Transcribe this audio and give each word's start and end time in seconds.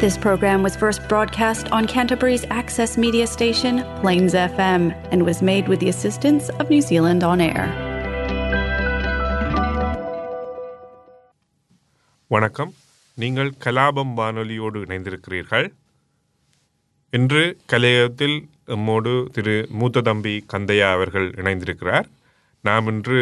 This 0.00 0.16
program 0.18 0.62
was 0.62 0.74
first 0.76 1.06
broadcast 1.06 1.70
on 1.70 1.86
Canterbury's 1.86 2.44
access 2.52 2.96
media 2.96 3.26
station, 3.28 3.74
Plains 3.96 4.34
FM, 4.34 4.82
and 5.10 5.24
was 5.24 5.42
made 5.42 5.68
with 5.68 5.80
the 5.80 5.88
assistance 5.88 6.48
of 6.50 6.70
New 6.70 6.82
Zealand 6.82 7.22
On 7.24 7.40
Air. 7.42 7.64
வணக்கம் 12.30 12.72
நீங்கள் 13.18 13.50
கலாபம் 13.64 14.14
வானொலியோடு 14.14 14.78
இணைந்திருக்கிறீர்கள் 14.86 15.66
இன்று 17.12 17.42
கலையகத்தில் 17.72 18.36
நம்மோடு 18.66 19.12
திரு 19.32 19.56
மூத்த 19.74 20.00
தம்பி 20.00 20.44
கந்தையா 20.52 20.90
அவர்கள் 20.92 21.28
இணைந்திருக்கிறார் 21.34 22.08
நாம் 22.64 22.86
இன்று 22.86 23.20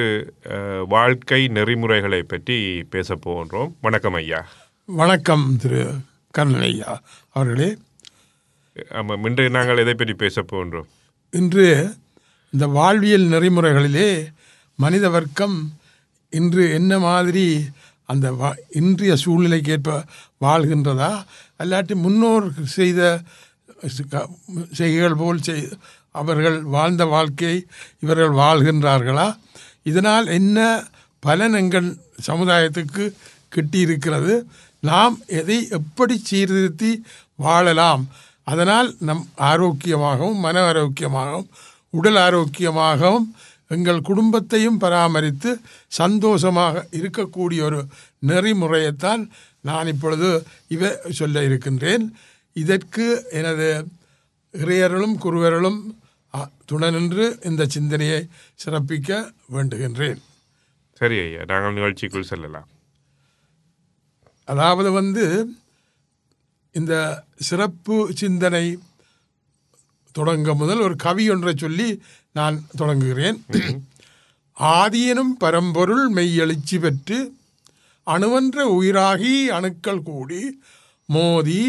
அஹ், 0.51 0.85
வாழ்க்கை 0.89 1.49
நெறிமுறைகளை 1.51 2.23
பற்றி 2.25 2.59
பேசப் 2.91 3.25
போகின்றோம் 3.27 3.73
வணக்கம் 3.81 4.15
ஐயா 4.15 4.41
வணக்கம் 4.89 5.47
திரு 5.57 5.83
கருணையா 6.34 6.92
அவர்களே. 7.36 7.70
ஆமாம் 8.98 9.24
இன்று 9.28 9.44
நாங்கள் 9.56 9.82
எதை 9.84 9.94
பற்றி 9.94 10.16
பேசப் 10.24 10.50
போகின்றோம்? 10.50 10.90
இன்று 11.34 11.68
இந்த 12.54 12.66
வாழ்வியல் 12.78 13.26
நெறிமுறைகளிலே 13.34 14.10
மனித 14.80 15.06
வர்க்கம் 15.16 15.58
இன்று 16.34 16.64
என்ன 16.80 17.00
மாதிரி 17.08 17.46
அந்த 18.10 18.28
வா 18.40 18.50
இன்றைய 18.80 19.14
சூழ்நிலைக்கேற்ப 19.24 19.90
வாழ்கின்றதா? 20.46 21.12
அல்லாட்டி 21.62 21.96
முன்னோர் 22.06 22.48
செய்த 22.78 23.02
செய்கைகள் 24.78 25.20
போல் 25.22 25.44
செய் 25.48 25.66
அவர்கள் 26.22 26.58
வாழ்ந்த 26.76 27.04
வாழ்க்கையை 27.16 27.58
இவர்கள் 28.04 28.34
வாழ்கின்றார்களா? 28.44 29.28
இதனால் 29.90 30.28
என்ன 30.40 30.58
பலன் 31.24 31.56
எங்கள் 31.62 31.90
சமுதாயத்துக்கு 32.28 33.04
கிட்டியிருக்கிறது? 33.56 34.34
நாம் 34.80 35.16
எதை 35.40 35.68
எப்படி 35.78 36.16
சீர்திருத்தி 36.30 36.92
வாழலாம்? 37.36 38.04
அதனால் 38.44 38.90
நம் 39.08 39.26
ஆரோக்கியமாகவும் 39.52 40.40
மன 40.46 40.62
ஆரோக்கியமாகவும் 40.72 41.50
உடல் 41.98 42.20
ஆரோக்கியமாகவும் 42.28 43.28
எங்கள் 43.76 44.08
குடும்பத்தையும் 44.10 44.78
பராமரித்து 44.78 45.52
சந்தோஷமாக 46.00 46.86
இருக்கக்கூடிய 47.00 47.62
ஒரு 47.70 47.80
நெறிமுறையைத்தான் 48.28 49.24
நான் 49.62 49.92
இப்பொழுது 49.94 50.30
இவ 50.76 50.92
சொல்ல 51.20 51.44
இருக்கின்றேன். 51.44 52.06
இதற்கு 52.54 53.06
எனது 53.40 53.70
இறையர்களும் 54.54 55.16
குருவர்களும் 55.26 55.80
துணநின்று 56.72 57.26
இந்த 57.50 57.66
சிந்தனையை 57.76 58.20
சிறப்பிக்க 58.64 59.32
வேண்டுகின்றேன். 59.54 60.20
சரி 61.02 61.18
ஐயா 61.26 61.44
நாங்கள் 61.52 61.78
நிகழ்ச்சிக்குள் 61.78 62.30
செல்லலாம். 62.32 62.68
அதாவது 64.50 64.92
வந்து 64.92 65.26
இந்த 66.76 66.94
சிறப்பு 67.40 67.96
சிந்தனை 68.14 68.66
தொடங்க 70.16 70.54
முதல் 70.54 70.80
ஒரு 70.80 70.96
கவி 70.96 71.24
ஒன்றை 71.30 71.54
சொல்லி 71.56 71.90
நான் 72.32 72.56
தொடங்குகிறேன். 72.78 73.38
ஆதியனும் 74.58 75.34
பரம்பொருள் 75.38 76.06
மெய்யெழுச்சி 76.14 76.78
பெற்று 76.80 77.20
அணுவன்ற 78.08 78.60
உயிராகி 78.78 79.36
அணுக்கள் 79.50 80.04
கூடி 80.04 80.42
மோதி 81.10 81.62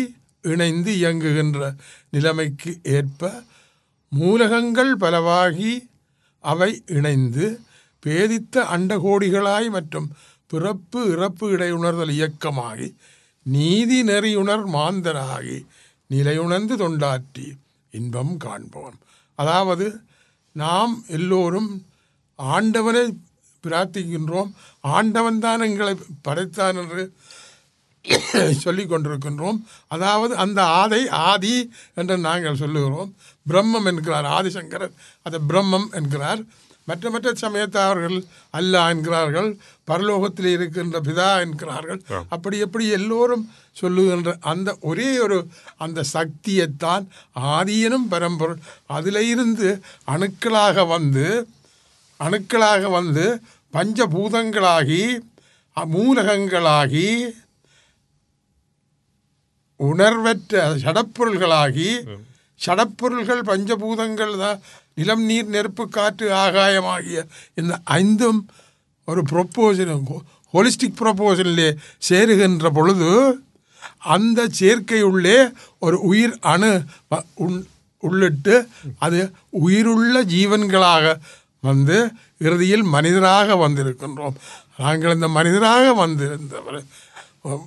இணைந்து 0.44 0.90
இயங்குகின்ற 0.92 1.60
நிலைமைக்கு 2.10 2.72
ஏற்ப 2.96 3.22
மூலகங்கள் 4.12 4.92
பலவாகி 4.96 5.74
அவை 6.44 6.70
இணைந்து 6.88 7.46
பேதித்த 8.02 8.64
அண்டகோடிகளாய் 8.74 9.68
மற்றும் 9.70 10.08
பிறப்பு 10.52 11.00
இறப்பு 11.14 11.46
இடையுணர்தல் 11.54 12.12
இயக்கமாகி 12.18 12.88
நீதி 13.56 13.98
நெறியுணர் 14.10 14.64
மாந்தராகி 14.76 15.58
நிலையுணர்ந்து 16.14 16.74
தொண்டாற்றி 16.82 17.46
இன்பம் 17.98 18.34
காண்போம். 18.44 18.96
அதாவது 19.38 19.86
நாம் 20.62 20.94
எல்லோரும் 21.16 21.70
ஆண்டவனை 22.38 23.04
பிரார்த்திக்கின்றோம் 23.64 24.50
ஆண்டவன் 24.96 25.40
தான் 25.44 25.64
எங்களை 25.68 25.94
படைத்தான் 26.26 26.78
என்று 26.82 27.02
சொல்லி 28.64 28.84
கொண்டிருக்கின்றோம். 28.84 29.58
அதாவது 29.94 30.32
அந்த 30.44 30.60
ஆதை 30.82 31.00
ஆதி 31.28 31.56
என்று 32.00 32.14
நாங்கள் 32.28 32.60
சொல்லுகிறோம். 32.62 33.10
பிரம்மம் 33.50 33.88
என்கிறார் 33.90 34.28
ஆதிசங்கரர். 34.38 34.94
அதை 35.26 35.38
பிரம்மம் 35.50 35.88
என்கிறார். 35.98 36.42
மற்ற 36.88 37.10
மற்ற 37.10 37.32
சமயத்தார்கள் 37.40 38.18
அல்லா 38.58 38.82
என்கிறார்கள். 38.92 39.50
பரலோகத்தில் 39.90 40.50
இருக்கின்ற 40.56 41.00
பிதா 41.00 41.30
என்கிறார்கள். 41.44 42.00
அப்படி 42.28 42.58
எப்படி 42.66 42.86
எல்லோரும் 42.98 43.44
சொல்லுகின்ற 43.72 44.30
அந்த 44.52 44.76
ஒரே 44.80 45.10
ஒரு 45.18 45.38
அந்த 45.76 46.04
சக்தியைத்தான் 46.14 47.04
ஆதியனும் 47.56 48.08
பரம்பொருள். 48.14 48.60
அதில் 48.86 49.20
இருந்து 49.32 49.68
அணுக்களாக 50.14 50.86
வந்து 50.94 51.26
அணுக்களாக 52.20 52.90
வந்து 52.90 53.26
பஞ்சபூதங்களாகி 53.72 55.02
மூலகங்களாகி 55.76 57.08
உணர்வற்ற 59.80 60.62
சடப்பொருள்களாகி 60.82 61.90
சடப்பொருள்கள் 62.60 63.42
பஞ்சபூதங்கள் 63.50 64.34
தான் 64.36 64.58
நிலம் 64.94 65.24
நீர் 65.24 65.52
நெருப்பு 65.54 65.84
காற்று 65.88 66.26
ஆகாயமாகிய 66.44 67.20
இந்த 67.60 67.74
ஐந்தும் 67.98 68.40
ஒரு 69.08 69.22
ப்ரொப்போசல் 69.32 69.92
ஹோலிஸ்டிக் 70.54 71.00
ப்ரொப்போசலிலே 71.00 71.68
சேருகின்ற 72.08 72.68
பொழுது 72.78 73.10
அந்த 74.14 74.40
சேர்க்கையுள்ளே 74.60 75.36
ஒரு 75.78 75.96
உயிர் 76.10 76.34
அணு 76.52 76.72
உள்ளிட்டு 78.02 78.54
அது 78.98 79.18
உயிருள்ள 79.64 80.16
ஜீவன்களாக 80.34 81.14
வந்து 81.68 81.96
இறுதியில் 82.38 82.84
மனிதராக 82.94 83.56
வந்திருக்கின்றோம். 83.56 84.36
நாங்கள் 84.76 85.14
இந்த 85.14 85.28
மனிதராக 85.28 85.86
வந்திருந்தவர். 86.04 86.78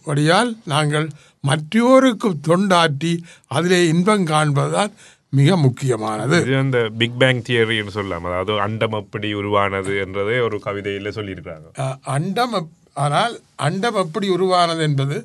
வழியால் 0.05 0.51
நாங்கள் 0.73 1.07
மற்றோருக்கு 1.43 2.29
தொண்டாற்றி 2.47 3.13
அதிலே 3.55 3.79
இன்பம் 3.93 4.25
காண்பதுதான் 4.31 4.91
மிக 5.37 5.55
முக்கியமானது. 5.65 6.37
இது 6.45 6.55
அந்த 6.63 6.79
பிக் 6.99 7.17
பேங் 7.21 7.41
தியரின்னு 7.47 7.93
சொல்லலாம் 7.97 8.27
அதாவது 8.29 8.53
அண்டம் 8.65 8.97
எப்படி 9.01 9.29
உருவானது 9.39 9.93
என்றதே 10.03 10.37
ஒரு 10.47 10.57
கவிதையில் 10.67 11.15
சொல்லியிருக்காங்க 11.17 11.87
அண்டம் 12.15 12.55
ஆனால் 13.03 13.35
அண்டம் 13.67 13.97
எப்படி 14.03 14.27
உருவானது 14.35 14.81
என்பது 14.89 15.17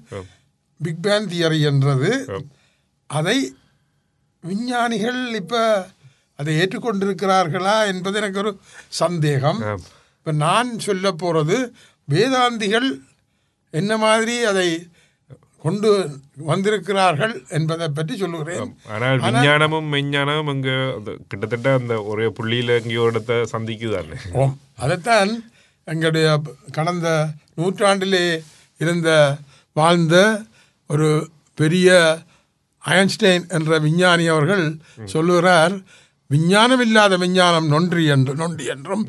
பிக் 0.81 1.03
பேங் 1.07 1.29
தியரி 1.33 1.59
என்றது. 1.71 2.11
அதை 3.11 3.39
விஞ்ஞானிகள் 4.45 5.21
இப்போ 5.41 5.63
அதை 6.39 6.53
ஏற்றுக்கொண்டிருக்கிறார்களா 6.63 7.77
என்பது 7.93 8.17
எனக்கு 8.21 8.41
ஒரு 8.43 8.53
சந்தேகம். 9.03 9.61
இப்போ 10.19 10.33
நான் 10.45 10.71
சொல்ல 10.87 11.13
போகிறது 11.23 11.57
வேதாந்திகள் 12.09 12.89
என்ன 13.75 13.93
மாதிரி 14.05 14.37
அதை 14.51 14.69
கொண்டு 15.65 15.91
வந்திருக்கிறார்கள் 16.51 17.35
என்பதை 17.57 17.87
பற்றி 17.97 18.15
சொல்லுகிறேன். 18.17 18.69
ஆனால் 18.95 19.23
விஞ்ஞானமும் 19.25 19.89
மெஞ்ஞானமும் 19.95 20.53
இங்க 20.55 20.71
கிட்டத்தட்ட 21.31 21.69
அந்த 21.79 21.95
ஒரே 22.11 22.27
புள்ளியில 22.39 22.77
எங்கேயோ 22.81 23.07
இடத்த 23.11 23.41
சந்திக்குதானே? 23.55 24.19
ஓம் 24.43 24.55
அதைத்தான் 24.85 25.33
எங்களுடைய 25.89 26.27
கடந்த 26.77 27.09
நூற்றாண்டிலே 27.59 28.25
இருந்த 28.81 29.11
வாழ்ந்த 29.77 30.17
ஒரு 30.91 31.09
பெரிய 31.59 31.89
ஐன்ஸ்டைன் 32.85 33.47
என்ற 33.57 33.79
விஞ்ஞானி 33.87 34.27
அவர்கள் 34.35 34.65
சொல்லுகிறார் 35.15 35.75
விஞ்ஞானம் 36.31 36.83
இல்லாத 36.85 37.17
விஞ்ஞானம் 37.25 37.69
நொன்றி 37.73 38.05
என்று 38.15 38.33
நொண்டி 38.43 38.65
என்றும் 38.75 39.05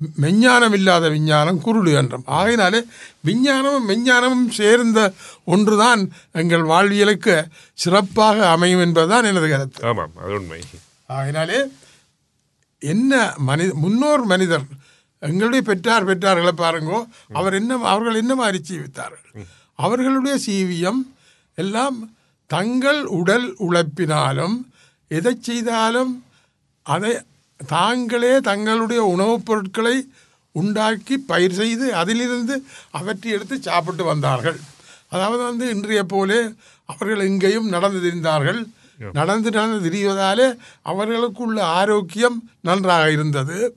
மெஞ்ஞானம் 0.00 0.72
இல்லாத 0.72 1.08
விஞ்ஞானம் 1.08 1.60
குருடு 1.64 1.92
என்றும். 1.94 2.24
ஆகையினாலே 2.28 2.80
விஞ்ஞானமும் 3.24 3.88
மெஞ்ஞானமும் 3.88 4.48
சேர்ந்த 4.48 5.00
ஒன்றுதான் 5.44 6.02
எங்கள் 6.32 6.62
வாழ்வியலுக்கு 6.62 7.34
சிறப்பாக 7.74 8.48
அமையும் 8.48 8.80
என்பதுதான் 8.80 9.24
எனது 9.24 9.48
கருத்து. 9.48 9.80
ஆமாம் 9.82 10.16
அது 10.22 10.34
உண்மை. 10.34 10.60
ஆகினாலே 11.08 11.60
என்ன 12.82 13.12
மனித 13.38 13.70
முன்னோர் 13.74 14.24
மனிதர் 14.24 14.66
எங்களுடைய 15.22 15.62
பெற்றார் 15.62 16.08
பெற்றார்களை 16.08 16.52
பாருங்கோ 16.56 16.98
அவர் 17.32 17.54
என்ன 17.54 17.78
அவர்கள் 17.92 18.14
என்ன 18.14 18.32
மாதிரி 18.34 18.58
ஜீவித்தார்கள்? 18.68 19.46
அவர்களுடைய 19.78 20.34
சீவியம் 20.46 21.00
எல்லாம் 21.58 21.96
தங்கள் 22.50 23.00
உடல் 23.18 23.46
உழைப்பினாலும் 23.58 24.56
எதை 25.10 25.34
செய்தாலும் 25.40 26.12
அதை 26.86 27.12
தாங்களே 27.56 28.40
தங்களுடைய 28.40 29.04
உணவுப் 29.04 29.44
பொருட்களை 29.44 30.08
உண்டாக்கி 30.52 31.18
பயிர் 31.18 31.52
செய்து 31.52 31.94
அதிலிருந்து 31.94 32.66
அவற்றை 32.90 33.32
எடுத்து 33.32 33.62
சாப்பிட்டு 33.62 34.04
வந்தார்கள். 34.04 34.60
அதாவது 35.08 35.42
வந்து 35.42 35.68
இன்றைய 35.68 36.02
போலே 36.04 36.50
அவர்கள் 36.84 37.20
எங்கேயும் 37.20 37.68
நடந்து 37.68 37.98
திரிந்தார்கள். 38.00 38.60
நடந்து 39.12 39.50
நடந்து 39.50 39.90
திரிவதாலே 39.90 40.56
அவர்களுக்குள்ள 40.82 41.64
ஆரோக்கியம் 41.64 42.50
நன்றாக 42.60 43.10
இருந்தது. 43.10 43.76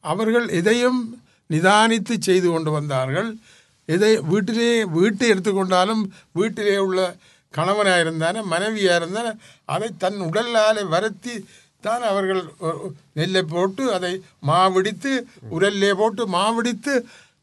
அவர்கள் 0.00 0.48
எதையும் 0.48 1.22
நிதானித்து 1.50 2.18
செய்து 2.18 2.50
கொண்டு 2.50 2.70
வந்தார்கள். 2.70 3.36
எதை 3.84 4.16
வீட்டிலே 4.20 4.84
வீட்டை 4.84 5.30
எடுத்துக்கொண்டாலும் 5.30 6.02
வீட்டிலே 6.32 6.78
உள்ள 6.78 7.16
கணவனாக 7.50 8.04
இருந்தான 8.04 8.44
மனைவியாக 8.44 9.04
இருந்தான 9.04 9.38
அதை 9.64 9.88
தன் 9.98 10.20
உடலால் 10.20 10.88
வருத்தி 10.88 11.46
தான் 11.84 12.04
அவர்கள் 12.08 12.40
நெல்லை 13.12 13.42
போட்டு 13.46 13.82
அதை 13.94 14.12
மாவிடித்து 14.42 15.12
உரல்லே 15.50 15.90
போட்டு 15.94 16.22
மாவிடித்து 16.28 16.94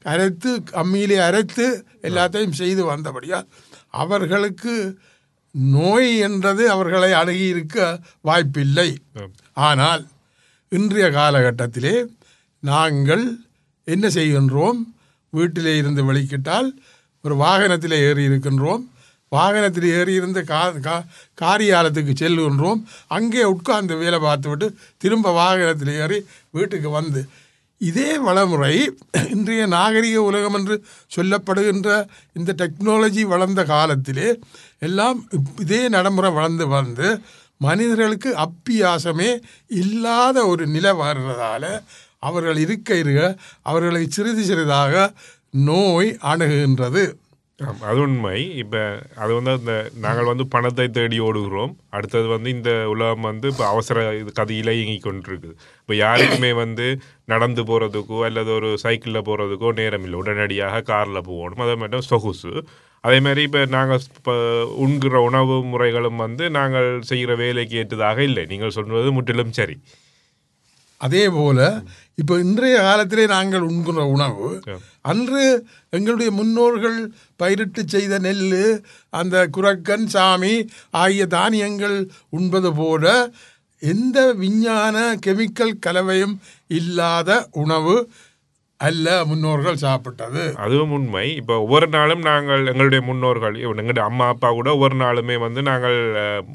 அரைத்து 0.06 0.50
அம்மியிலே 0.74 1.18
அரைத்து 1.24 1.66
எல்லாத்தையும் 2.04 2.58
செய்து 2.58 2.82
வந்தபடியால் 2.86 3.48
அவர்களுக்கு 3.94 4.74
நோய் 5.76 6.10
என்றது 6.22 6.64
அவர்களை 6.72 7.12
அணுகி 7.14 7.46
இருக்க 7.46 7.78
வாய்ப்பில்லை 8.22 8.90
ஆனால் 9.64 10.04
இன்றைய 10.72 11.08
காலகட்டத்திலே 11.14 11.96
நாங்கள் 12.64 13.26
என்ன 13.88 14.06
செய்கின்றோம்? 14.10 14.80
வீட்டிலே 15.34 15.74
இருந்து 15.78 16.02
வெளிக்கிட்டால் 16.04 16.70
ஒரு 17.24 17.36
வாகனத்தில் 17.38 17.96
ஏறி 18.02 18.24
இருக்கின்றோம் 18.24 18.84
வாகனத்தில் 19.30 19.88
ஏறி 19.94 20.14
இருந்து 20.14 20.44
கா 20.44 20.70
கா 20.70 21.04
காரியாலயத்துக்கு 21.42 22.14
செல்கின்றோம் 22.20 22.84
அங்கே 23.08 23.44
உட்கார்ந்து 23.44 23.98
வேலை 23.98 24.20
பார்த்துவிட்டு 24.20 24.76
திரும்ப 24.98 25.32
வாகனத்தில் 25.32 25.94
ஏறி 25.94 26.26
வீட்டுக்கு 26.52 26.90
வந்து. 26.90 27.30
இதே 27.78 28.18
வளமுறை 28.18 28.94
இன்றைய 29.30 29.66
நாகரிக 29.66 30.22
உலகம் 30.22 30.54
என்று 30.54 30.84
சொல்லப்படுகின்ற 31.16 32.08
இந்த 32.34 32.56
டெக்னாலஜி 32.58 33.22
வளர்ந்த 33.22 33.64
காலத்திலே 33.64 34.40
எல்லாம் 34.80 35.30
இதே 35.60 35.90
நடைமுறை 35.90 36.32
வளர்ந்து 36.32 36.68
வந்து 36.68 37.22
மனிதர்களுக்கு 37.58 38.36
அப்பியாசமே 38.46 39.42
இல்லாத 39.68 40.48
ஒரு 40.48 40.68
நிலை 40.68 40.92
வர்றதால 40.92 41.84
அவர்கள் 42.20 42.58
இருக்க 42.58 42.98
இருக்க 42.98 43.38
அவர்களை 43.62 44.06
சிறிது 44.10 44.44
சிறிதாக 44.44 45.14
நோய் 45.50 46.18
அணுகுகின்றது. 46.24 47.04
அது 47.90 48.00
உண்மை. 48.06 48.38
இப்போ 48.62 48.80
அது 49.24 49.32
வந்து 49.38 49.52
அந்த 49.58 49.74
நாங்கள் 50.06 50.30
வந்து 50.32 50.46
பணத்தை 50.54 50.86
தேடி 50.98 51.18
ஓடுகிறோம். 51.28 51.74
அடுத்தது 51.98 52.28
வந்து 52.34 52.50
இந்த 52.56 52.72
உலகம் 52.94 53.28
வந்து 53.30 53.48
இப்போ 53.54 53.66
அவசர 53.74 54.04
இது 54.22 54.32
இயங்கி 54.56 54.74
இயங்கிக் 54.80 55.06
கொண்டிருக்குது. 55.08 55.56
இப்போ 55.82 55.94
யாருக்குமே 56.06 56.52
வந்து 56.64 56.88
நடந்து 57.34 57.64
போகிறதுக்கோ 57.70 58.18
அல்லது 58.30 58.52
ஒரு 58.58 58.72
சைக்கிளில் 58.84 59.26
போகிறதுக்கோ 59.30 59.72
நேரம் 59.82 60.06
இல்லை 60.08 60.20
உடனடியாக 60.24 60.84
காரில் 60.92 61.28
போகணும். 61.30 61.64
அதே 61.66 61.76
மாதிரி 61.84 62.10
சொகுசு. 62.14 62.54
அதே 63.08 63.20
மாதிரி 63.26 63.42
இப்போ 63.48 63.62
நாங்கள் 63.78 64.04
இப்போ 64.20 64.36
உண்கிற 64.86 65.16
உணவு 65.30 65.56
முறைகளும் 65.72 66.22
வந்து 66.26 66.44
நாங்கள் 66.60 66.90
செய்கிற 67.12 67.32
வேலைக்கு 67.44 67.78
ஏற்றதாக 67.84 68.20
இல்லை. 68.30 68.46
நீங்கள் 68.54 68.76
சொல்வது 68.80 69.12
முற்றிலும் 69.18 69.58
சரி. 69.60 69.78
அதே 71.02 71.24
போல 71.38 71.60
இப்போ 72.22 72.34
இன்றைய 72.44 72.76
காலத்திலே 72.88 73.26
நாங்கள் 73.34 73.66
உண்கிற 73.70 74.04
உணவு. 74.16 74.50
அன்று 75.12 75.44
எங்களுடைய 75.96 76.30
முன்னோர்கள் 76.38 77.00
பயிரிட்டு 77.42 77.82
செய்த 77.94 78.20
நெல் 78.26 78.46
அந்த 79.20 79.36
குரக்கன் 79.58 80.08
சாமி 80.14 80.54
ஆகிய 81.02 81.26
தானியங்கள் 81.36 81.98
உண்பது 82.38 82.72
போல 82.80 83.06
எந்த 83.82 84.20
விஞ்ஞான 84.44 84.96
கெமிக்கல் 85.26 85.82
கலவையும் 85.86 86.38
இல்லாத 86.80 87.30
உணவு 87.64 87.98
அல்ல 88.80 89.08
முன்னோர்கள் 89.30 89.84
சாப்பிட்டது. 89.84 90.42
அதுவும் 90.64 90.94
உண்மை. 90.98 91.26
இப்போ 91.42 91.54
ஒவ்வொரு 91.66 91.88
நாளும் 91.88 92.24
நாங்கள் 92.30 92.64
எங்களுடைய 92.72 93.02
முன்னோர்கள் 93.10 93.56
எங்களுடைய 93.62 94.04
அம்மா 94.10 94.26
அப்பா 94.34 94.50
கூட 94.58 94.70
ஒவ்வொரு 94.78 94.96
நாளுமே 95.04 95.36
வந்து 95.46 95.62
நாங்கள் 95.70 95.98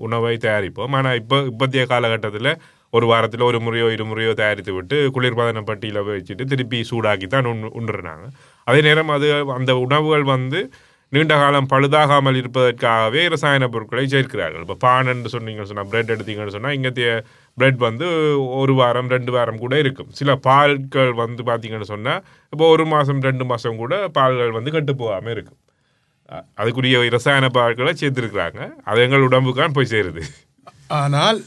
உணவை 0.07 0.35
தயாரிப்போம். 0.47 0.95
ஆனால் 0.99 1.19
இப்போ 1.23 1.39
இப்போதைய 1.51 1.85
காலகட்டத்தில் 1.93 2.53
ஒரு 2.93 3.07
வாரத்தில் 3.07 3.43
ஒரு 3.43 3.59
முறையோ 3.61 3.89
இரு 3.93 4.05
முறையோ 4.05 4.31
தயாரித்து 4.35 4.73
விட்டு 4.73 4.97
குளிர்பதன 5.15 5.63
பட்டியில் 5.63 6.01
வச்சுட்டு 6.07 6.45
திருப்பி 6.45 6.79
சூடாக்கி 6.89 7.27
தான் 7.27 7.47
உண் 7.47 7.67
உண்ணுறாங்க 7.79 8.25
அதே 8.67 8.81
நேரம் 8.81 9.13
அது 9.17 9.29
அந்த 9.59 9.75
உணவுகள் 9.79 10.25
வந்து 10.31 10.61
நீண்ட 11.13 11.35
காலம் 11.35 11.69
பழுதாகாமல் 11.71 12.37
இருப்பதற்காகவே 12.41 13.23
ரசாயன 13.29 13.69
பொருட்களை 13.69 14.05
சேர்க்கிறார்கள் 14.07 14.63
இப்போ 14.63 14.77
பானன்னு 14.85 15.33
சொன்னீங்கன்னு 15.33 15.71
சொன்னால் 15.71 15.89
பிரெட் 15.89 16.13
எடுத்தீங்கன்னு 16.15 16.55
சொன்னால் 16.57 16.77
இங்கே 16.77 17.15
பிரெட் 17.59 17.81
வந்து 17.81 18.09
ஒரு 18.59 18.75
வாரம் 18.75 19.11
ரெண்டு 19.11 19.33
வாரம் 19.33 19.59
கூட 19.59 19.75
இருக்கும் 19.79 20.13
சில 20.13 20.37
பால்கள் 20.45 21.13
வந்து 21.15 21.45
பார்த்தீங்கன்னு 21.49 21.91
சொன்னால் 21.91 22.21
இப்போ 22.53 22.67
ஒரு 22.69 22.87
மாதம் 22.87 23.23
ரெண்டு 23.23 23.47
மாதம் 23.47 23.77
கூட 23.77 23.95
பால்கள் 24.11 24.57
வந்து 24.59 24.75
கெட்டு 24.77 24.95
போகாமல் 24.95 25.35
இருக்கும் 25.35 25.61
அதுக்குரிய 26.59 26.99
ரசாயன 27.11 27.49
பால்களை 27.51 27.95
சேர்த்துருக்குறாங்க 27.95 28.61
அது 28.85 29.01
எங்கள் 29.03 29.27
உடம்புக்கான் 29.29 29.77
போய் 29.79 29.93
சேருது 29.93 30.23
ஆனால் 30.97 31.41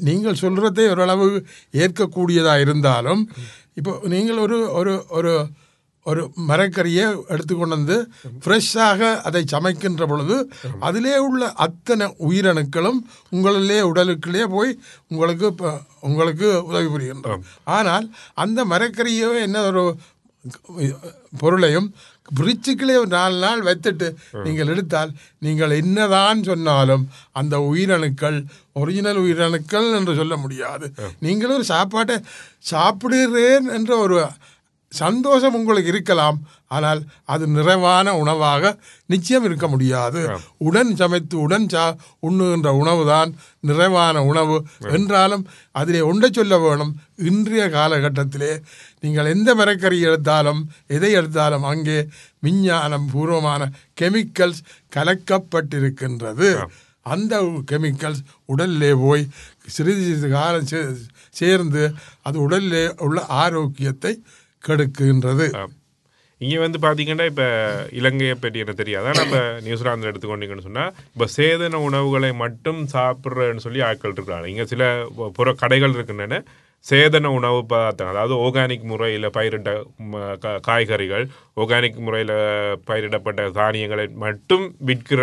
நீங்கள் 0.00 0.40
சொல்கிறதே 0.40 0.86
ஓரளவு 0.88 1.28
ஏற்கக்கூடியதாக 1.74 2.60
இருந்தாலும் 2.60 3.22
இப்போ 3.76 3.92
நீங்கள் 4.06 4.38
ஒரு 4.38 4.58
ஒரு 4.72 4.94
ஒரு 5.10 5.32
ஒரு 6.06 6.22
மரக்கறியை 6.48 7.04
எடுத்துக்கொண்டு 7.28 7.76
வந்து 7.76 7.96
ஃப்ரெஷ்ஷாக 8.42 9.08
அதை 9.20 9.42
சமைக்கின்ற 9.44 10.04
பொழுது 10.06 10.36
அதிலே 10.80 11.14
உள்ள 11.18 11.48
அத்தனை 11.56 12.06
உயிரணுக்களும் 12.26 12.98
உங்களிலே 13.32 13.78
உடலுக்குள்ளே 13.82 14.44
போய் 14.46 14.72
உங்களுக்கு 15.08 15.48
உங்களுக்கு 16.00 16.48
உதவி 16.62 16.88
புரிகின்றோம் 16.88 17.42
ஆனால் 17.70 18.06
அந்த 18.34 18.64
மரக்கறியோ 18.64 19.30
என்ன 19.42 19.64
ஒரு 19.66 19.84
பொருளையும் 21.38 21.88
பிரிட்ஜுக்குள்ளே 22.34 22.96
ஒரு 22.96 23.06
நாலு 23.06 23.38
நாள் 23.38 23.62
வைத்துட்டு 23.62 24.08
நீங்கள் 24.44 24.66
எடுத்தால் 24.66 25.12
நீங்கள் 25.38 25.70
என்னதான் 25.70 26.42
சொன்னாலும் 26.42 27.04
அந்த 27.32 27.56
உயிரணுக்கள் 27.70 28.38
ஒரிஜினல் 28.72 29.16
உயிரணுக்கள் 29.16 29.96
என்று 29.96 30.14
சொல்ல 30.14 30.36
முடியாது. 30.36 30.86
நீங்கள் 31.18 31.50
ஒரு 31.50 31.64
சாப்பாட்டை 31.64 32.16
சாப்பிடுகிறேன் 32.58 33.68
என்ற 33.68 33.96
ஒரு 33.96 34.18
சந்தோஷம் 34.92 35.56
உங்களுக்கு 35.58 35.90
இருக்கலாம் 35.92 36.36
ஆனால் 36.76 37.00
அது 37.32 37.44
நிறைவான 37.56 38.14
உணவாக 38.20 38.72
நிச்சயம் 39.12 39.46
இருக்க 39.48 39.66
முடியாது. 39.72 40.20
உடன் 40.66 40.92
சமைத்து 41.00 41.36
உடன் 41.44 41.66
சா 41.72 41.84
உண்ணுகின்ற 42.28 42.70
உணவு 42.82 43.02
தான் 43.06 43.30
நிறைவான 43.68 44.22
உணவு. 44.30 44.56
என்றாலும் 44.96 45.44
அதிலே 45.80 46.00
ஒன்றை 46.10 46.30
சொல்ல 46.30 46.58
வேணும் 46.58 46.92
இன்றைய 47.30 47.66
காலகட்டத்திலே 47.76 48.52
நீங்கள் 49.00 49.32
எந்த 49.34 49.50
மரக்கறி 49.54 49.98
எடுத்தாலும் 50.08 50.62
எதை 50.96 51.12
எடுத்தாலும் 51.12 51.68
அங்கே 51.72 51.98
விஞ்ஞானம் 52.46 53.06
பூர்வமான 53.12 53.70
கெமிக்கல்ஸ் 54.00 54.64
கலக்கப்பட்டிருக்கின்றது. 54.96 56.50
அந்த 57.06 57.34
கெமிக்கல்ஸ் 57.70 58.22
உடல்லே 58.52 58.92
போய் 59.02 59.22
சிறிது 59.74 60.02
சிறிது 60.06 60.28
காலம் 60.28 60.70
சேர்ந்து 61.40 61.82
அது 62.22 62.36
உடல்லே 62.46 62.82
உள்ள 63.06 63.20
ஆரோக்கியத்தை 63.42 64.12
கெடுக்கின்றது. 64.68 65.46
இங்கே 66.40 66.58
வந்து 66.64 66.78
பார்த்தீங்கன்னா 66.84 67.26
இப்போ 67.30 67.46
இலங்கையை 67.98 68.34
பற்றி 68.40 68.62
எனக்கு 68.62 68.80
தெரியாது? 68.80 69.06
ஆனால் 69.10 69.26
இப்போ 69.26 69.40
நியூசிலாந்து 69.66 70.08
எடுத்துக்கொண்டீங்கன்னு 70.10 70.66
சொன்னால் 70.66 70.90
இப்போ 71.12 71.26
சேதன 71.36 71.80
உணவுகளை 71.88 72.30
மட்டும் 72.44 72.80
சாப்பிட்றேன்னு 72.94 73.64
சொல்லி 73.66 73.80
ஆட்கள் 73.88 74.14
இருக்கிறாங்க. 74.16 74.48
இங்கே 74.52 74.66
சில 74.72 74.82
புற 75.38 75.54
கடைகள் 75.62 75.94
இருக்கின்றன. 75.96 76.40
சேதன 76.86 77.30
உணவு 77.36 77.60
பதார்த்தம் 77.70 78.10
அதாவது 78.10 78.34
ஆர்கானிக் 78.46 78.84
முறையில் 78.90 79.28
பயிரிட்ட 79.36 79.70
காய்கறிகள் 80.66 81.24
ஆர்கானிக் 81.62 81.96
முறையில் 82.06 82.34
பயிரிடப்பட்ட 82.88 83.46
தானியங்களை 83.60 84.04
மட்டும் 84.24 84.66
விற்கிற 84.90 85.22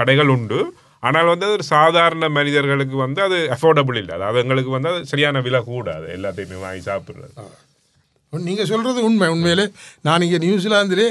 கடைகள் 0.00 0.32
உண்டு. 0.36 0.58
ஆனால் 1.02 1.30
வந்து 1.32 1.46
அது 1.46 1.56
ஒரு 1.58 1.66
சாதாரண 1.74 2.28
மனிதர்களுக்கு 2.38 2.96
வந்து 3.04 3.20
அது 3.26 3.38
அஃபோர்டபுள் 3.56 4.00
இல்லை. 4.02 4.12
அதாவது 4.18 4.42
எங்களுக்கு 4.44 4.72
வந்து 4.76 4.90
அது 4.92 5.00
சரியான 5.12 5.42
விலை 5.46 5.60
கூடாது. 5.70 6.06
எல்லாத்தையுமே 6.16 6.58
வாங்கி 6.66 6.84
சாப்பிட்றது. 6.90 7.32
நீங்கள் 8.32 8.70
சொல்கிறது 8.72 9.00
உண்மை. 9.08 9.28
உண்மையிலே 9.34 9.66
நான் 10.06 10.24
இங்கே 10.26 10.40
நியூசிலாந்திலே 10.46 11.08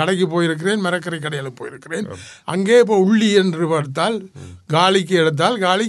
கடைக்கு 0.00 0.26
போயிருக்கிறேன் 0.34 0.84
மரக்கறி 0.86 1.20
கடையில் 1.20 1.56
போயிருக்கிறேன். 1.60 2.08
அங்கே 2.54 2.76
இப்போ 2.84 2.98
உள்ளி 3.06 3.30
என்று 3.42 3.66
பார்த்தால் 3.72 4.18
காலிக்கு 4.76 5.16
எடுத்தால் 5.22 5.62
காலி 5.68 5.88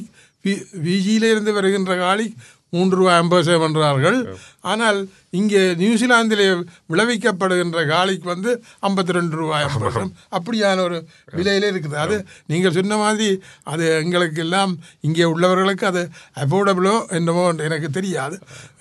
விஜியிலிருந்து 0.88 1.54
வருகின்ற 1.60 1.94
காலி 2.06 2.28
மூன்று 2.76 2.96
ரூபாய் 2.98 3.20
ஐம்பது 3.22 3.44
சேவ் 3.46 3.64
என்றார்கள். 3.68 4.18
ஆனால் 4.72 4.98
இங்கே 5.40 5.62
நியூசிலாந்திலே 5.80 6.46
விளைவிக்கப்படுகின்ற 6.92 7.80
காலிக்கு 7.92 8.28
வந்து 8.34 8.52
ஐம்பத்தி 8.88 9.16
ரெண்டு 9.18 9.36
ரூபாய். 9.42 9.66
அப்படியான 10.38 10.84
ஒரு 10.88 10.98
விலையில 11.38 11.72
இருக்குது. 11.72 11.98
அது 12.06 12.16
நீங்கள் 12.54 12.76
சொன்ன 12.78 12.98
மாதிரி 13.04 13.30
அது 13.74 13.86
எங்களுக்கு 14.04 14.44
எல்லாம் 14.46 14.74
இங்கே 15.10 15.32
உள்ளவர்களுக்கு 15.34 15.88
அது 15.92 16.04
அஃபோர்டபுளோ 16.44 16.96
என்னமோ 17.20 17.46
எனக்கு 17.70 17.90
தெரியாது. 18.00 18.38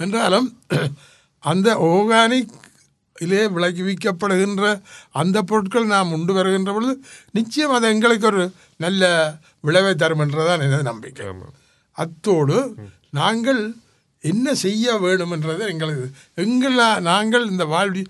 என்றாலும் 0.07 0.49
அந்த 1.45 1.69
ஆர்கானிக் 1.91 2.55
இலே 3.17 3.43
விளைவிக்கப்படுகின்ற 3.55 4.65
அந்த 5.21 5.39
பொருட்கள் 5.51 5.93
நாம் 5.93 6.13
உண்டு 6.17 6.33
வருகின்ற 6.37 6.71
பொழுது 6.73 6.95
நிச்சயம் 7.37 7.75
அது 7.77 7.87
எங்களுக்கு 7.95 8.27
ஒரு 8.31 8.43
நல்ல 8.85 9.03
விளைவை 9.67 9.93
தரும் 9.95 10.23
என்றதான் 10.25 10.65
எனது 10.67 10.85
நம்பிக்கை. 10.93 11.27
அத்தோடு 11.97 12.59
நாங்கள் 13.19 13.61
என்ன 14.25 14.55
செய்ய 14.63 14.95
வேண்டும் 15.05 15.33
என்றது 15.35 15.63
எங்களுக்கு 15.73 16.07
எங்களா 16.45 16.87
நாங்கள் 17.09 17.45
இந்த 17.53 17.65
வாழ்வி 17.73 18.03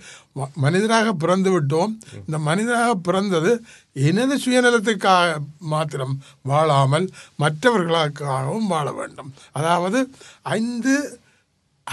மனிதராக 0.64 1.08
பிறந்து 1.22 1.50
விட்டோம். 1.54 1.92
இந்த 2.26 2.38
மனிதராக 2.48 2.92
பிறந்தது 3.08 3.52
எனது 4.10 4.36
சுயநலத்துக்காக 4.44 5.36
மாத்திரம் 5.72 6.14
வாழாமல் 6.42 7.06
மற்றவர்களுக்காகவும் 7.42 8.70
வாழ 8.74 8.86
வேண்டும். 8.92 9.30
அதாவது 9.52 10.00
ஐந்து 10.58 10.94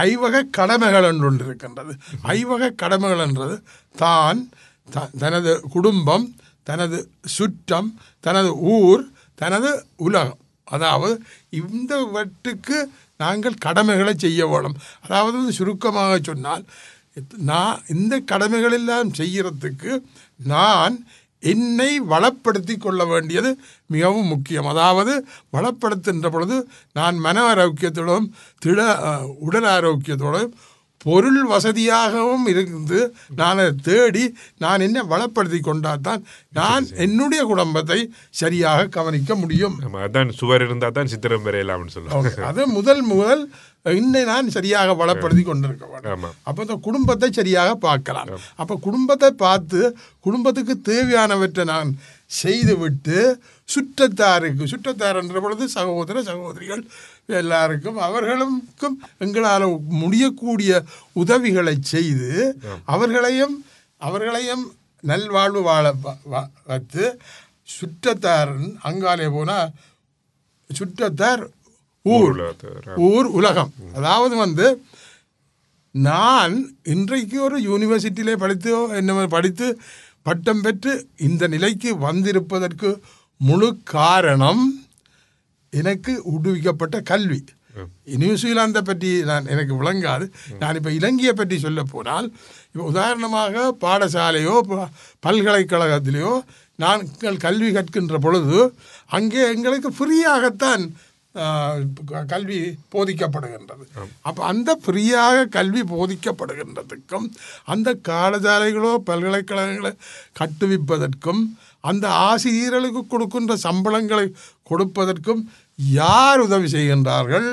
ஐவகை 0.04 0.50
கடமைகள் 0.50 1.04
என்று 1.04 1.25
ஒன்று 1.25 1.46
இருக்கின்றது 1.46 1.94
ஐவகை 2.32 2.75
கடமைகள் 2.75 3.20
என்றது 3.20 3.56
தான் 3.96 4.40
த- 4.88 5.10
தனது 5.20 5.62
குடும்பம் 5.70 6.25
தனது 6.64 6.98
சுற்றம் 7.28 7.90
தனது 8.24 8.50
ஊர் 8.70 9.04
தனது 9.36 9.70
உலகம். 9.98 10.40
அதாவது 10.68 11.14
இந்த 11.52 11.94
வட்டுக்கு 12.14 12.78
நாங்கள் 13.20 13.54
கடமைகளை 13.58 14.14
செய்ய 14.18 14.48
வேணும். 14.48 14.78
அதாவது 15.02 15.52
சுருக்கமாக 15.52 16.20
சொன்னால் 16.24 16.64
நான் 17.44 17.82
இந்த 17.88 18.22
கடமைகளெல்லாம் 18.32 19.12
செய்கிறதுக்கு 19.18 19.92
நான் 20.46 20.96
என்னை 21.52 21.90
வளப்படுத்தி 22.14 22.75
கொள்ள 22.78 23.02
வேண்டியது 23.12 23.50
மிகவும் 23.96 24.32
முக்கியம். 24.34 24.70
அதாவது 24.74 25.14
வளப்படுத்துகின்ற 25.56 26.30
பொழுது 26.36 26.58
நான் 26.98 27.18
மன 27.25 27.38
ஆரோக்கியத்தோடும் 27.54 28.28
திட 28.64 28.80
உடல் 29.48 29.70
ஆரோக்கியத்தோடும் 29.78 30.54
பொருள் 31.08 31.42
வசதியாகவும் 31.54 32.46
இருந்து 32.52 33.00
நான் 33.40 33.62
அதை 33.64 33.74
தேடி 33.90 34.26
நான் 34.64 34.86
என்ன 34.88 35.04
வளப்படுத்தி 35.14 35.60
கொண்டால்தான் 35.68 36.24
நான் 36.60 36.88
என்னுடைய 37.06 37.42
குடும்பத்தை 37.52 38.00
சரியாக 38.42 38.90
கவனிக்க 38.98 39.36
முடியும். 39.44 39.78
அதான் 40.08 40.36
சுவர் 40.40 40.66
இருந்தா 40.68 40.90
தான் 40.98 41.12
சித்திரம் 41.14 41.46
வரையலாம்னு 41.48 41.96
சொல்லுவாங்க. 41.96 42.36
அது 42.50 42.68
முதல் 42.78 43.04
முதல் 43.14 43.44
இன்னை 44.00 44.22
நான் 44.32 44.54
சரியாக 44.56 44.94
வளப்படுத்தி 45.00 45.44
கொண்டிருக்க 45.48 45.86
வேண்டும். 45.94 46.24
அப்போ 46.48 46.62
இந்த 46.66 46.76
குடும்பத்தை 46.88 47.28
சரியாக 47.40 47.72
பார்க்கலாம். 47.88 48.30
அப்போ 48.62 48.76
குடும்பத்தை 48.88 49.30
பார்த்து 49.46 49.82
குடும்பத்துக்கு 50.28 50.76
தேவையானவற்றை 50.92 51.64
நான் 51.74 51.90
செய்துவிட்டு 52.32 53.17
சுற்றத்தாருக்கு 53.70 54.63
சுற்றத்தார் 54.67 55.20
என்ற 55.20 55.39
பொழுது 55.39 55.65
சகோதர 55.74 56.24
சகோதரிகள் 56.24 56.84
எல்லாருக்கும் 57.36 57.98
அவர்களுக்கும் 58.08 58.96
எங்களால் 59.17 59.65
முடியக்கூடிய 60.00 60.72
உதவிகளை 61.15 61.75
செய்து 61.89 62.32
அவர்களையும் 62.88 63.55
அவர்களையும் 64.01 64.65
நல்வாழ்வு 65.03 65.62
வாழ 65.63 65.86
வைத்து 66.65 67.05
சுற்றத்தாரன் 67.70 68.70
அங்காலே 68.84 69.27
போனால் 69.32 69.72
சுற்றத்தார் 70.70 71.44
ஊர். 72.05 72.34
ஊர் 73.08 73.27
உலகம் 73.38 73.72
அதாவது 73.96 74.36
வந்து 74.38 74.67
நான் 75.96 76.53
இன்றைக்கு 76.86 77.38
ஒரு 77.41 77.58
யூனிவர்சிட்டியிலே 77.65 78.36
படித்து 78.38 78.70
என்ன 78.98 79.27
படித்து 79.27 79.67
பட்டம் 80.25 80.62
பெற்று 80.62 80.94
இந்த 81.27 81.44
நிலைக்கு 81.48 81.91
வந்திருப்பதற்கு 82.05 82.89
முழு 83.41 83.70
காரணம் 83.96 84.63
எனக்கு 85.74 86.13
விடுவிக்கப்பட்ட 86.34 86.98
கல்வி. 87.12 87.39
நியூசிலாந்தை 88.22 88.82
பற்றி 88.82 89.10
நான் 89.29 89.50
எனக்கு 89.53 89.74
விளங்காது. 89.79 90.25
நான் 90.62 90.77
இப்போ 90.79 90.91
இலங்கையை 91.00 91.34
பற்றி 91.34 91.55
சொல்ல 91.63 91.82
போனால் 91.84 92.27
இப்போ 92.67 92.86
உதாரணமாக 92.91 93.65
பாடசாலையோ 93.84 94.55
பல்கலைக்கழகத்திலேயோ 95.25 96.34
நாங்கள் 96.79 97.44
கல்வி 97.46 97.70
கற்கின்ற 97.72 98.17
பொழுது 98.17 98.60
அங்கே 99.17 99.44
எங்களுக்கு 99.55 99.91
ஃப்ரீயாகத்தான் 99.98 100.86
கல்வி 102.34 102.60
போதிக்கப்படுகின்றது. 102.94 103.86
அப்போ 104.27 104.42
அந்த 104.51 104.72
ஃப்ரீயாக 104.84 105.46
கல்வி 105.58 105.84
போதிக்கப்படுகின்றதுக்கும் 105.94 107.27
அந்த 107.74 107.89
பாடசாலைகளோ 108.10 108.92
பல்கலைக்கழகங்களை 109.10 109.94
கட்டுவிப்பதற்கும் 110.39 111.44
அந்த 111.89 112.06
ஆசிரியர்களுக்கு 112.30 113.01
கொடுக்கின்ற 113.13 113.54
சம்பளங்களை 113.65 114.27
கொடுப்பதற்கும் 114.70 115.42
யார் 115.98 116.42
உதவி 116.46 116.68
செய்கின்றார்கள்? 116.74 117.48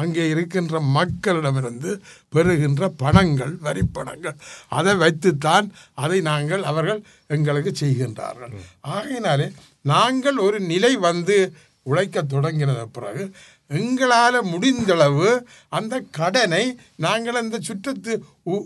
அங்கே 0.00 0.24
இருக்கின்ற 0.32 0.80
மக்களிடமிருந்து 0.96 1.90
பெறுகின்ற 2.34 2.88
பணங்கள் 3.02 3.52
வரிப்பணங்கள் 3.66 4.36
அதை 4.78 4.94
வைத்துத்தான் 5.02 5.66
அதை 6.04 6.18
நாங்கள் 6.30 6.64
அவர்கள் 6.70 7.00
எங்களுக்கு 7.36 7.72
செய்கின்றார்கள். 7.82 8.54
ஆகையினாலே 8.94 9.48
நாங்கள் 9.92 10.38
ஒரு 10.46 10.60
நிலை 10.72 10.92
வந்து 11.08 11.38
உழைக்க 11.86 12.22
தொடங்கினத 12.22 12.82
பிறகு 12.92 13.24
எங்களால் 13.70 14.38
முடிந்தளவு 14.44 15.28
அந்த 15.68 16.02
கடனை 16.10 16.64
நாங்கள் 16.96 17.34
அந்த 17.34 17.58
சுற்றத்து 17.58 18.12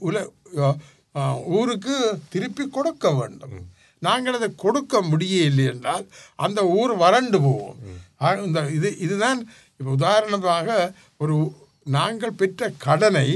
உல 0.00 0.16
ஊருக்கு 1.50 1.94
திருப்பி 2.28 2.68
கொடுக்க 2.68 3.12
வேண்டும். 3.12 3.56
நாங்கள் 4.02 4.34
அதை 4.34 4.54
கொடுக்க 4.54 5.02
முடியவில்லை 5.02 5.64
என்றால் 5.64 6.04
அந்த 6.38 6.60
ஊர் 6.68 6.96
வறண்டு 6.96 7.38
போவோம் 7.40 7.78
இந்த 8.44 8.60
இது 8.70 8.98
இதுதான் 8.98 9.40
இப்போ 9.80 9.90
உதாரணமாக 9.90 10.68
ஒரு 11.16 11.36
நாங்கள் 11.86 12.32
பெற்ற 12.32 12.70
கடனை 12.78 13.28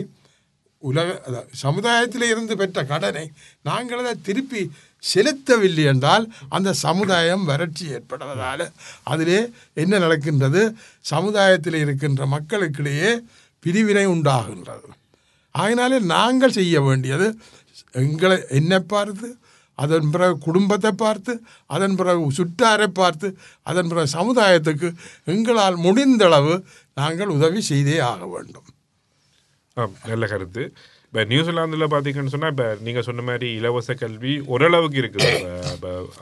உலக 0.83 1.09
சமுதாயத்திலே 1.61 2.29
இருந்து 2.29 2.57
பெற்ற 2.57 2.85
கடனை 2.85 3.25
நாங்கள் 3.63 3.99
அதை 3.99 4.15
திருப்பி 4.23 4.63
செலுத்தவில்லை 5.03 5.85
என்றால் 5.93 6.25
அந்த 6.57 6.71
சமுதாயம் 6.85 7.45
வறட்சி 7.51 7.85
ஏற்படுவதால். 7.97 8.65
அதிலே 9.13 9.41
என்ன 9.83 9.99
நடக்கின்றது? 10.05 10.63
சமுதாயத்தில் 11.13 11.79
இருக்கின்ற 11.83 12.27
மக்களுக்கிடையே 12.35 13.13
பிரிவினை 13.65 14.05
உண்டாகின்றது. 14.15 14.89
ஆகினாலே 15.55 15.99
நாங்கள் 16.15 16.57
செய்ய 16.59 16.77
வேண்டியது 16.89 17.27
எங்களை 18.03 18.37
என்னை 18.59 18.79
பார்த்து 18.93 19.29
அதன் 19.79 20.09
பிறகு 20.15 20.35
குடும்பத்தை 20.47 20.91
பார்த்து 21.03 21.33
அதன் 21.75 21.95
பிறகு 21.99 22.25
சுற்றாரை 22.39 22.89
பார்த்து 22.99 23.29
அதன் 23.71 23.91
பிறகு 23.91 24.11
சமுதாயத்துக்கு 24.19 24.89
எங்களால் 25.35 25.77
முடிந்தளவு 25.87 26.55
நாங்கள் 27.01 27.35
உதவி 27.37 27.61
செய்தே 27.71 27.97
ஆக 28.09 28.27
வேண்டும். 28.35 28.69
நல்ல 30.11 30.25
கருத்து. 30.33 30.65
இப்போ 31.13 31.23
நியூசிலாந்தில் 31.31 31.85
பார்த்தீங்கன்னு 31.93 32.33
சொன்னால் 32.35 32.53
இப்போ 32.53 32.67
நீங்கள் 32.85 33.05
சொன்ன 33.07 33.23
மாதிரி 33.27 33.49
இலவச 33.57 33.95
கல்வி 34.03 34.35
ஓரளவுக்கு 34.53 34.99
இருக்குது. 35.01 35.33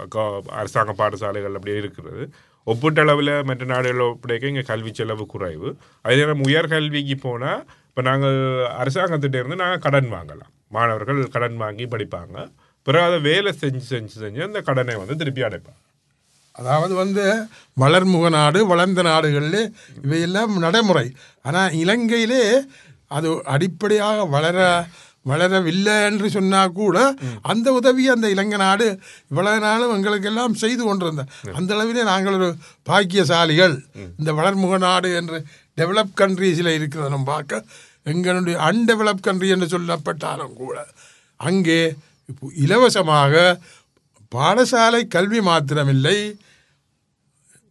இப்போ 0.04 0.22
அரசாங்க 0.60 0.92
பாடசாலைகள் 1.00 1.56
அப்படியே 1.58 1.76
இருக்கிறது 1.82 2.22
ஒப்பீட்டளவில் 2.72 3.30
மற்ற 3.48 3.66
நாடுகளை 3.72 4.04
ஒப்படைக்க 4.12 4.50
இங்கே 4.52 4.64
கல்வி 4.70 4.92
செலவு 4.98 5.26
குறைவு. 5.34 5.68
அதே 6.06 6.24
நம்ம 6.30 6.48
உயர்கல்விக்கு 6.50 7.16
போனால் 7.26 7.62
இப்போ 7.90 8.04
நாங்கள் 8.08 8.38
அரசாங்கத்திட்ட 8.82 9.38
இருந்து 9.42 9.60
நாங்கள் 9.62 9.84
கடன் 9.86 10.10
வாங்கலாம். 10.16 10.50
மாணவர்கள் 10.78 11.22
கடன் 11.36 11.56
வாங்கி 11.64 11.86
படிப்பாங்க. 11.94 12.36
பிறகு 12.88 13.06
அதை 13.10 13.20
வேலை 13.30 13.52
செஞ்சு 13.62 13.84
செஞ்சு 13.94 14.18
செஞ்சு 14.24 14.42
அந்த 14.48 14.60
கடனை 14.70 14.98
வந்து 15.04 15.20
திருப்பி 15.22 15.48
அடைப்பாங்க. 15.50 15.80
அதாவது 16.60 16.94
வந்து 17.02 17.24
வளர்முக 17.84 18.28
நாடு 18.40 18.60
வளர்ந்த 18.74 19.00
நாடுகளில் 19.12 19.62
இவையெல்லாம் 20.06 20.54
நடைமுறை. 20.66 21.08
ஆனால் 21.48 21.74
இலங்கையிலே 21.82 22.44
அது 23.16 23.28
அடிப்படையாக 23.54 24.26
வளர 24.34 24.58
வளரவில்லை 25.30 25.94
என்று 26.08 26.26
சொன்னால் 26.34 26.76
கூட 26.78 26.98
அந்த 27.52 27.68
உதவி 27.78 28.04
அந்த 28.14 28.26
இலங்கை 28.34 28.58
நாடு 28.62 28.86
இவ்வளவு 29.30 29.58
நாளும் 29.66 29.92
எங்களுக்கெல்லாம் 29.96 30.54
செய்து 30.62 30.82
கொண்டிருந்த 30.84 31.22
அந்த 31.58 31.70
அளவிலே 31.76 32.04
நாங்கள் 32.10 32.36
ஒரு 32.38 32.48
பாக்கியசாலிகள். 32.90 33.74
இந்த 34.20 34.30
வளர்முக 34.38 34.78
நாடு 34.86 35.10
என்று 35.20 35.38
டெவலப் 35.80 36.14
கண்ட்ரீஸில் 36.20 36.76
இருக்கிறத 36.78 37.10
நம்ம 37.14 37.30
பார்க்க 37.34 37.64
எங்களுடைய 38.12 38.56
அன்டெவலப் 38.68 39.26
கண்ட்ரி 39.26 39.50
என்று 39.54 39.68
சொல்லப்பட்டாலும் 39.74 40.54
கூட 40.62 40.76
அங்கே 41.40 41.80
இப்போ 42.28 42.46
இலவசமாக 42.64 43.34
பாடசாலை 44.32 45.02
கல்வி 45.16 45.40
மாத்திரமில்லை. 45.50 46.18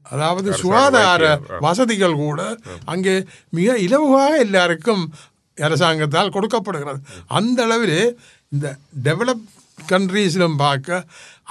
அதாவது 0.05 0.49
சுகாதார 0.61 1.23
வசதிகள் 1.65 2.15
கூட 2.21 2.41
அங்கே 2.91 3.13
மிக 3.57 3.75
இலவாக 3.85 4.37
எல்லாருக்கும் 4.45 5.03
அரசாங்கத்தால் 5.67 6.33
கொடுக்கப்படுகிறது. 6.35 6.99
அந்த 7.39 7.59
அளவிலே 7.67 8.01
இந்த 8.55 8.67
டெவலப் 9.07 9.45
கண்ட்ரீஸிலும் 9.91 10.57
பார்க்க 10.63 11.05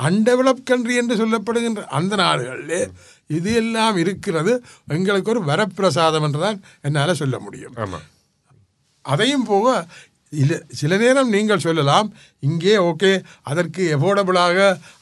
அன்டெவலப் 0.06 0.66
கண்ட்ரி 0.70 0.94
என்று 1.02 1.14
சொல்லப்படுகின்ற 1.20 1.82
அந்த 1.98 2.12
நாடுகளிலே 2.22 2.82
இது 3.36 3.50
எல்லாம் 3.62 3.96
இருக்கிறது. 4.02 4.52
எங்களுக்கு 4.96 5.32
ஒரு 5.34 5.40
வரப்பிரசாதம் 5.50 6.26
என்று 6.26 6.40
தான் 6.44 6.60
என்னால் 6.86 7.20
சொல்ல 7.22 7.38
முடியும். 7.46 7.74
அதையும் 9.12 9.48
போக 9.52 9.66
இல்ல 10.42 10.54
சில 10.80 10.92
நேரம் 11.02 11.30
நீங்கள் 11.34 11.62
சொல்லலாம் 11.66 12.08
இங்கே 12.46 12.74
ஓகே 12.88 13.12
அதற்கு 13.50 13.82
எஃபோர்டபுளாக 13.96 14.56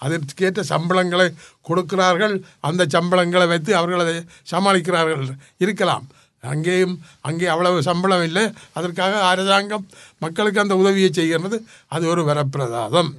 அதற்கேற்ற 0.05 0.63
சம்பளங்களை 0.73 1.27
கொடுக்கிறார்கள் 1.69 2.35
அந்த 2.69 2.83
சம்பளங்களை 2.95 3.47
வைத்து 3.53 3.73
அவர்கள் 3.81 4.05
அதை 4.05 4.15
சமாளிக்கிறார்கள் 4.53 5.25
இருக்கலாம். 5.65 6.05
அங்கேயும் 6.53 6.95
அங்கே 7.29 7.47
அவ்வளவு 7.55 7.79
சம்பளம் 7.89 8.25
இல்லை. 8.29 8.45
அதற்காக 8.79 9.23
அரசாங்கம் 9.31 9.87
மக்களுக்கு 10.25 10.63
அந்த 10.65 10.77
உதவியை 10.83 11.11
செய்கிறது 11.13 11.59
அது 11.95 12.05
ஒரு 12.13 12.23
வரப்பிரதாதம் 12.31 13.11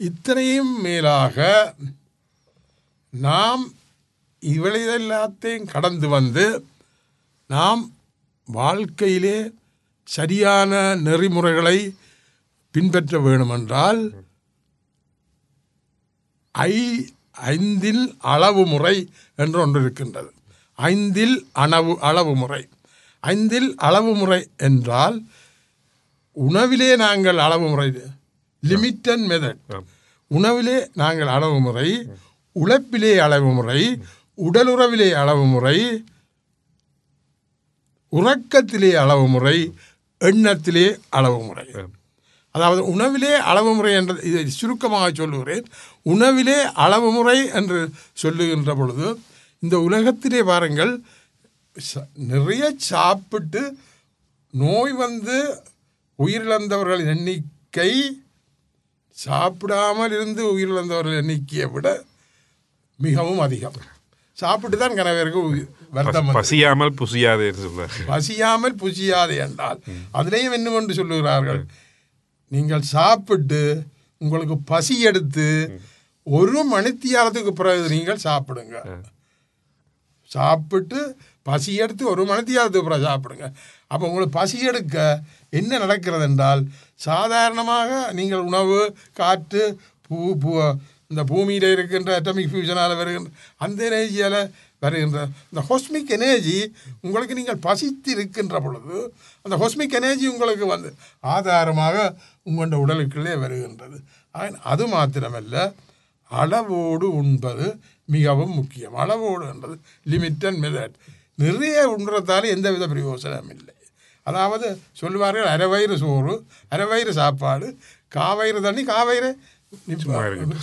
இத்தனையும் 0.00 0.74
மேலாக 0.86 1.36
நாம் 3.12 3.62
இவளையெல்லாத்தையும் 4.42 5.70
கடந்து 5.74 6.08
வந்து 6.16 6.46
நாம் 7.50 7.82
வாழ்க்கையிலே 8.48 9.38
சரியான 10.08 10.72
நெறிமுறைகளை 11.06 11.76
பின்பற்ற 12.74 13.18
வேண்டுமென்றால் 13.26 14.00
ஐ 16.54 16.74
ஐந்தில் 17.52 18.04
அளவு 18.34 18.62
முறை 18.72 18.96
என்று 19.42 19.58
ஒன்று 19.64 19.80
இருக்கின்றது. 19.80 20.30
ஐந்தில் 20.78 21.46
அளவு 21.52 21.98
அளவு 22.00 22.34
முறை 22.34 22.62
ஐந்தில் 23.22 23.74
அளவு 23.78 24.14
முறை 24.14 24.48
என்றால் 24.56 25.16
உணவிலே 26.36 26.96
நாங்கள் 26.96 27.38
அளவு 27.38 27.68
முறை 27.68 27.88
லிமிட் 28.62 29.10
அண்ட் 29.10 29.26
மெதட் 29.30 29.60
உணவிலே 30.30 30.88
நாங்கள் 30.94 31.26
அளவு 31.26 31.60
முறை 31.60 31.88
உழைப்பிலே 32.56 33.16
அளவு 33.18 33.52
முறை 33.52 33.80
உடலுறவிலே 34.38 35.12
அளவு 35.12 35.44
முறை 35.46 35.78
உறக்கத்திலே 38.12 38.92
அளவு 38.94 39.28
முறை 39.28 39.56
எண்ணத்திலே 40.20 40.86
அளவு 41.08 41.42
முறை 41.44 41.66
அதாவது 42.54 42.84
உணவிலே 42.84 43.32
அளவு 43.44 43.74
முறை 43.74 43.92
என்ற 43.94 44.14
இதை 44.22 44.50
சுருக்கமாக 44.50 45.10
சொல்லுகிறேன். 45.12 45.64
உணவிலே 46.02 46.62
அளவு 46.76 47.10
முறை 47.10 47.46
என்று 47.52 47.78
சொல்லுகின்ற 48.12 48.74
பொழுது 48.74 49.06
இந்த 49.62 49.80
உலகத்திலே 49.80 50.42
பாருங்கள் 50.42 50.92
ச- 51.76 52.06
நிறைய 52.14 52.74
சாப்பிட்டு 52.76 53.62
நோய் 54.54 54.92
வந்து 54.92 55.36
உயிரிழந்தவர்களின் 56.18 57.06
எண்ணிக்கை 57.06 57.90
சாப்பிடாமல் 59.16 60.12
இருந்து 60.12 60.58
உயிரிழந்தவர்கள் 60.58 61.16
எண்ணிக்கையை 61.16 61.70
விட 61.70 61.86
மிகவும் 62.98 63.38
அதிகம். 63.38 63.76
சாப்பிட்டு 64.38 64.76
தான் 64.76 64.94
கணவருக்கு 64.94 65.40
வருத்தம். 65.90 66.28
பசியாமல் 66.32 66.94
புசியாது 67.00 67.46
பசியாமல் 68.06 68.76
புசியாது 68.76 69.38
என்றால் 69.38 69.78
அதிலேயும் 70.14 70.52
என்னவென்று 70.52 70.94
சொல்லுகிறார்கள். 70.94 71.60
நீங்கள் 72.52 72.82
சாப்பிட்டு 72.82 73.60
உங்களுக்கு 74.20 74.58
பசி 74.64 75.00
எடுத்து 75.00 75.46
ஒரு 76.26 76.64
மணித்தியாலத்துக்கு 76.72 77.50
பிறகு 77.50 77.88
நீங்கள் 77.88 78.24
சாப்பிடுங்க. 78.24 78.76
சாப்பிட்டு 80.34 81.00
பசி 81.48 81.72
எடுத்து 81.82 82.04
ஒரு 82.12 82.22
மணித்தியாலத்துக்கு 82.30 82.88
பிறகு 82.88 83.08
சாப்பிடுங்க. 83.10 83.46
அப்போ 83.92 84.04
உங்களுக்கு 84.08 84.38
பசி 84.38 84.58
எடுக்க 84.70 84.96
என்ன 85.60 85.78
நடக்கிறது 85.84 86.24
என்றால் 86.30 86.62
சாதாரணமாக 87.06 87.90
நீங்கள் 88.18 88.46
உணவு 88.50 88.78
காற்று 89.20 89.64
பூ 90.06 90.18
பூ 90.42 90.52
இந்த 91.12 91.22
பூமியில் 91.30 91.66
இருக்கின்ற 91.74 92.10
அட்டமிக் 92.20 92.50
ஃபியூஷனால் 92.52 92.98
வருகின்ற 93.00 93.30
அந்த 93.64 93.80
எனர்ஜியால் 93.90 94.40
வருகின்ற 94.84 95.20
இந்த 95.50 95.62
ஹொஸ்மிக் 95.68 96.12
எனர்ஜி 96.16 96.58
உங்களுக்கு 97.04 97.38
நீங்கள் 97.38 97.62
பசித்து 97.66 98.10
இருக்கின்ற 98.16 98.56
பொழுது 98.66 98.98
அந்த 99.44 99.54
ஹொஸ்மிக் 99.62 99.96
எனர்ஜி 100.00 100.26
உங்களுக்கு 100.34 100.66
வந்து 100.74 100.90
ஆதாரமாக 101.34 101.96
உங்களோட 102.48 102.76
உடலுக்குள்ளே 102.84 103.34
வருகின்றது. 103.44 103.98
அது 104.72 104.84
மாத்திரமல்ல 104.94 105.56
அளவோடு 106.30 107.06
உண்பது 107.20 107.66
மிகவும் 108.14 108.54
முக்கியம். 108.58 108.94
அளவோடு 109.02 109.44
என்பது 109.52 109.74
லிமிட் 110.12 110.46
அண்ட் 110.48 110.62
மெதட் 110.64 110.96
நிறைய 111.44 111.78
உண்றதால 111.96 112.48
எந்தவித 112.54 112.84
பிரயோசனம் 112.92 113.50
இல்லை. 113.56 113.74
அதாவது 114.26 114.66
சொல்லுவார்கள் 115.00 115.52
அரைவயிறு 115.54 115.96
சோறு 116.02 116.34
அரைவயிறு 116.74 117.12
சாப்பாடு 117.20 117.68
காவயிறு 118.16 118.60
தண்ணி 118.66 118.82
காவயிறு 118.94 119.30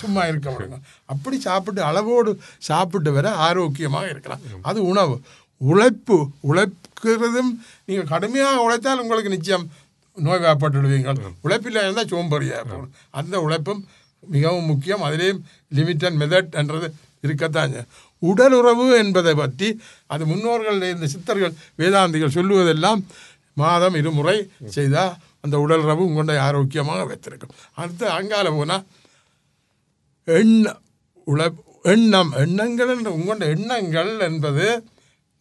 சும்மா 0.01 0.22
இருக்க 0.29 0.50
முடியும் 0.51 0.86
அப்படி 1.13 1.38
சாப்பிட்டு 1.48 1.81
அளவோடு 1.89 2.31
சாப்பிட்டு 2.67 3.10
வர 3.17 3.27
ஆரோக்கியமாக 3.48 4.12
இருக்கலாம். 4.13 4.43
அது 4.69 4.79
உணவு. 4.91 5.15
உழைப்பு 5.62 6.17
உழைக்கிறதும் 6.50 7.51
நீங்கள் 7.88 8.12
கடுமையாக 8.13 8.63
உழைத்தால் 8.65 9.03
உங்களுக்கு 9.03 9.36
நிச்சயம் 9.36 9.65
நோய்வாய்ப்பட்டுடுவீங்கள் 10.17 11.22
உழைப்பில் 11.45 11.84
இருந்தால் 11.84 12.12
சோம்பறியாக 12.13 12.63
போகும் 12.72 12.91
அந்த 13.19 13.36
உழைப்பும் 13.45 13.81
மிகவும் 14.36 14.70
முக்கியம். 14.72 15.03
அதிலேயும் 15.08 15.41
லிமிட் 15.75 16.05
அண்ட் 16.08 16.22
மெதட் 16.24 16.58
என்றது 16.62 16.88
இருக்கத்தான் 17.25 17.74
உடலுறவு 17.74 17.86
உடல் 18.22 18.55
உறவு 18.60 18.86
என்பதை 19.03 19.34
பற்றி 19.36 19.67
அது 20.13 20.24
முன்னோர்கள் 20.25 20.79
இந்த 20.94 21.08
சித்தர்கள் 21.13 21.53
வேதாந்திகள் 21.79 22.36
சொல்லுவதெல்லாம் 22.38 23.01
மாதம் 23.53 23.96
இருமுறை 24.01 24.38
செய்தால் 24.75 25.13
அந்த 25.41 25.55
உடல் 25.60 25.84
உறவு 25.86 26.03
உங்களுடைய 26.05 26.39
ஆரோக்கியமாக 26.41 27.05
வைத்திருக்கும். 27.05 27.55
அடுத்து 27.74 28.05
அங்கால 28.10 28.50
போனால் 28.51 28.86
எண்ண 30.27 30.75
உழ 31.27 31.41
எண்ணம் 31.94 32.32
எண்ணங்கள் 32.44 32.91
என்ற 32.94 33.10
உங்களோட 33.17 33.46
எண்ணங்கள் 33.55 34.12
என்பது 34.20 34.67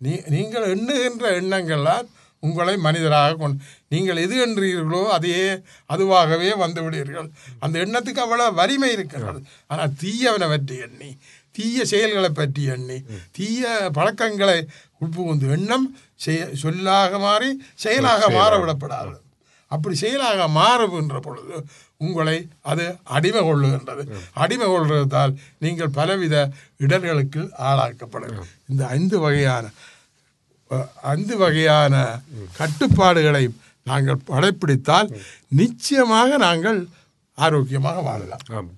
நீ 0.00 0.14
நீங்கள் 0.26 0.66
எண்ணுகின்ற 0.74 1.26
எண்ணங்களால் 1.40 2.08
உங்களை 2.46 2.74
மனிதராக 2.86 3.36
கொண்டு 3.42 3.58
நீங்கள் 3.92 4.22
எது 4.24 4.36
என்றீர்களோ 4.44 5.02
அதையே 5.16 5.46
அதுவாகவே 5.90 6.50
வந்து 6.64 6.80
விடுவீர்கள். 6.84 7.28
அந்த 7.64 7.74
எண்ணத்துக்கு 7.84 8.24
அவ்வளவு 8.24 8.58
வலிமை 8.60 8.90
இருக்கிறது. 8.96 9.40
ஆனால் 9.70 9.94
தீயவனை 10.02 10.48
பற்றி 10.54 10.76
எண்ணி 10.86 11.10
தீய 11.56 11.84
செயல்களை 11.92 12.30
பற்றி 12.32 12.62
எண்ணி 12.74 12.98
தீய 13.36 13.64
பழக்கங்களை 13.98 14.58
உட்புகுந்து 15.02 15.52
எண்ணம் 15.56 15.86
செய 16.24 16.40
சொல்லாக 16.62 17.18
மாறி 17.26 17.50
செயலாக 17.84 18.22
மாற 18.36 18.52
விடப்படாது. 18.62 19.14
அப்படி 19.70 19.94
செயலாக 20.02 20.46
மாறுகின்ற 20.56 21.16
பொழுது 21.26 21.56
உங்களை 22.04 22.36
அது 22.70 22.84
அடிமை 23.16 23.42
கொள்ளுகின்றது 23.46 24.02
அடிமை 24.42 24.66
கொள்றதால் 24.68 25.32
நீங்கள் 25.64 25.94
பலவித 25.98 26.36
இடர்களுக்கு 26.84 27.42
ஆளாக்கப்படும் 27.68 28.38
இந்த 28.70 28.82
ஐந்து 28.96 29.16
வகையான 29.24 29.64
அஹ், 30.70 30.88
ஐந்து 31.10 31.36
வகையான 31.36 31.94
கட்டுப்பாடுகளை 32.56 33.44
நாங்கள் 33.86 34.24
படைப்பிடித்தால் 34.26 35.08
நிச்சயமாக 35.54 36.36
நாங்கள் 36.38 36.78
ஆரோக்கியமாக 37.38 38.00
வாழலாம். 38.02 38.68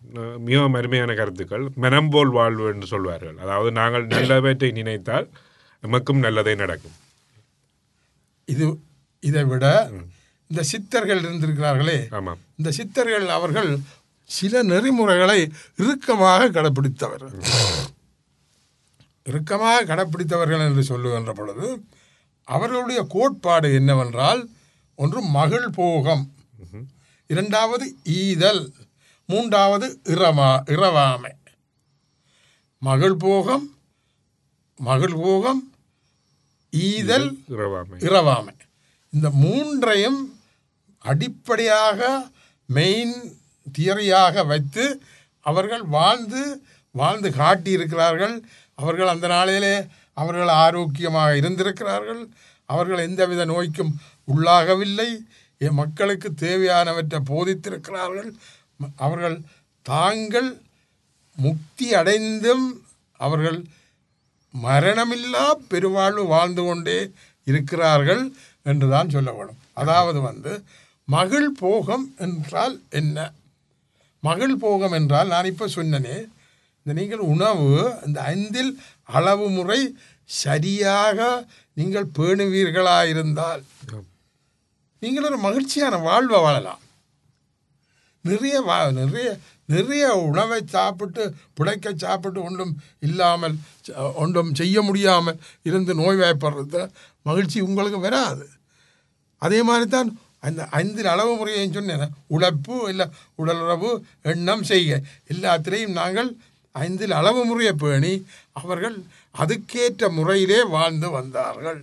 மிகவும் 0.41 0.75
அருமையான 0.75 1.15
கருத்துக்கள். 1.15 1.65
மனம்போல் 1.77 2.33
வாழ்வு 2.33 2.67
என்று 2.69 2.87
சொல்வார்கள். 2.87 3.37
அதாவது 3.39 3.71
நாங்கள் 3.73 4.07
நல்லவற்றை 4.13 4.71
நினைத்தால் 4.73 5.27
நமக்கும் 5.83 6.19
நல்லதே 6.19 6.55
நடக்கும். 6.55 6.97
இது 8.49 8.67
இதை 9.23 9.45
விட 9.45 9.65
இந்த 10.51 10.63
சித்தர்கள் 10.65 11.23
இருந்திருக்கிறார்களே 11.23 11.99
ஆமாம் 12.11 12.41
இந்த 12.59 12.71
சித்தர்கள் 12.73 13.27
அவர்கள் 13.31 13.71
சில 14.31 14.63
நெறிமுறைகளை 14.65 15.39
இறுக்கமாக 15.79 16.51
கடைப்பிடித்தவர்கள் 16.51 17.35
இறுக்கமாக 19.27 19.85
கடைப்பிடித்தவர்கள் 19.85 20.69
என்று 20.69 20.83
சொல்லுகின்ற 20.83 21.33
பொழுது 21.33 21.85
அவர்களுடைய 22.45 23.07
கோட்பாடு 23.09 23.75
என்னவென்றால் 23.75 24.49
ஒன்று 24.95 25.21
மகிழ் 25.21 25.69
போகம். 25.69 26.35
இரண்டாவது 27.27 27.97
ஈதல். 28.05 28.73
மூன்றாவது 29.27 30.01
இரமா 30.05 30.63
இரவாமை. 30.67 31.33
மகிழ் 32.79 33.15
போகம் 33.15 33.77
மகிழ் 34.77 35.15
போகம் 35.15 35.73
ஈதல் 36.71 37.39
இரவாமை. 37.49 37.99
இரவாமை. 37.99 38.57
இந்த 39.11 39.31
மூன்றையும் 39.31 40.41
அடிப்படையாக 40.99 42.29
மெயின் 42.67 43.39
தியரியாக 43.79 44.47
வைத்து 44.47 45.03
அவர்கள் 45.41 45.83
வாழ்ந்து 45.83 46.63
வாழ்ந்து 46.91 47.31
காட்டியிருக்கிறார்கள். 47.31 48.43
அவர்கள் 48.79 49.09
அந்த 49.09 49.27
நாளிலே 49.27 49.75
அவர்கள் 50.15 50.49
ஆரோக்கியமாக 50.65 51.37
இருந்திருக்கிறார்கள். 51.37 52.23
அவர்கள் 52.69 52.99
எந்தவித 52.99 53.43
நோய்க்கும் 53.45 53.93
உள்ளாகவில்லை. 54.29 55.09
என் 55.61 55.79
மக்களுக்கு 55.83 56.29
தேவையானவற்றை 56.41 57.19
போதித்திருக்கிறார்கள். 57.31 58.31
அவர்கள் 58.97 59.37
தாங்கள் 59.87 60.51
முக்தி 61.37 61.95
அடைந்தும் 61.95 62.67
அவர்கள் 63.21 63.59
மரணமில்லா 64.55 65.47
பெருவாழ்வு 65.69 66.23
வாழ்ந்து 66.27 66.63
கொண்டே 66.63 66.99
இருக்கிறார்கள் 67.47 68.23
என்று 68.63 68.87
தான் 68.89 69.11
சொல்ல 69.11 69.31
வேணும் 69.33 69.61
அதாவது 69.73 70.21
வந்து 70.21 70.53
மகிழ் 71.09 71.51
போகம் 71.59 72.07
என்றால் 72.17 72.75
என்ன? 72.91 73.19
மகிழ் 74.23 74.57
போகம் 74.57 74.93
என்றால் 74.93 75.29
நான் 75.29 75.45
இப்போ 75.45 75.67
சொன்னனே 75.69 76.17
இந்த 76.87 76.95
நீங்கள் 76.99 77.23
உணவு 77.33 77.71
இந்த 78.07 78.19
ஐந்தில் 78.33 78.71
அளவு 79.19 79.47
முறை 79.55 79.79
சரியாக 80.31 81.19
நீங்கள் 81.79 82.07
பேணுவீர்களாக 82.19 83.11
இருந்தால் 83.13 83.63
நீங்கள் 85.03 85.27
ஒரு 85.29 85.39
மகிழ்ச்சியான 85.47 85.99
வாழ்வை 86.07 86.39
வாழலாம். 86.45 86.83
நிறைய 88.25 88.57
வா 88.69 88.79
நிறைய 89.01 89.29
நிறைய 89.75 90.05
உணவை 90.29 90.61
சாப்பிட்டு 90.77 91.23
பிழைக்க 91.59 91.95
சாப்பிட்டு 92.05 92.41
ஒன்றும் 92.49 92.73
இல்லாமல் 93.07 93.57
ஒன்றும் 94.23 94.55
செய்ய 94.55 94.77
முடியாமல் 94.89 95.43
இருந்து 95.69 95.93
நோய்வாய்ப்படுறது 96.03 96.83
மகிழ்ச்சி 97.29 97.59
உங்களுக்கு 97.69 98.01
வராது. 98.09 98.47
அதே 99.43 99.63
மாதிரி 99.69 99.89
தான் 99.97 100.11
அந்த 100.47 100.63
ஐந்து 100.81 101.09
அளவு 101.15 101.33
முறையை 101.37 101.69
சொன்னேன் 101.71 102.13
உழைப்பு 102.35 102.77
இல்லை 102.93 103.07
உடலுறவு 103.43 103.91
எண்ணம் 104.33 104.69
செய்ய 104.73 105.01
எல்லாத்திலையும் 105.33 105.99
நாங்கள் 106.03 106.31
ஐந்தில் 106.85 107.15
அளவு 107.19 107.43
முறையை 107.45 107.75
பேணி 107.83 108.13
அவர்கள் 108.63 108.97
அதுக்கேற்ற 109.35 110.09
முறையிலே 110.19 110.61
வாழ்ந்து 110.75 111.09
வந்தார்கள். 111.17 111.81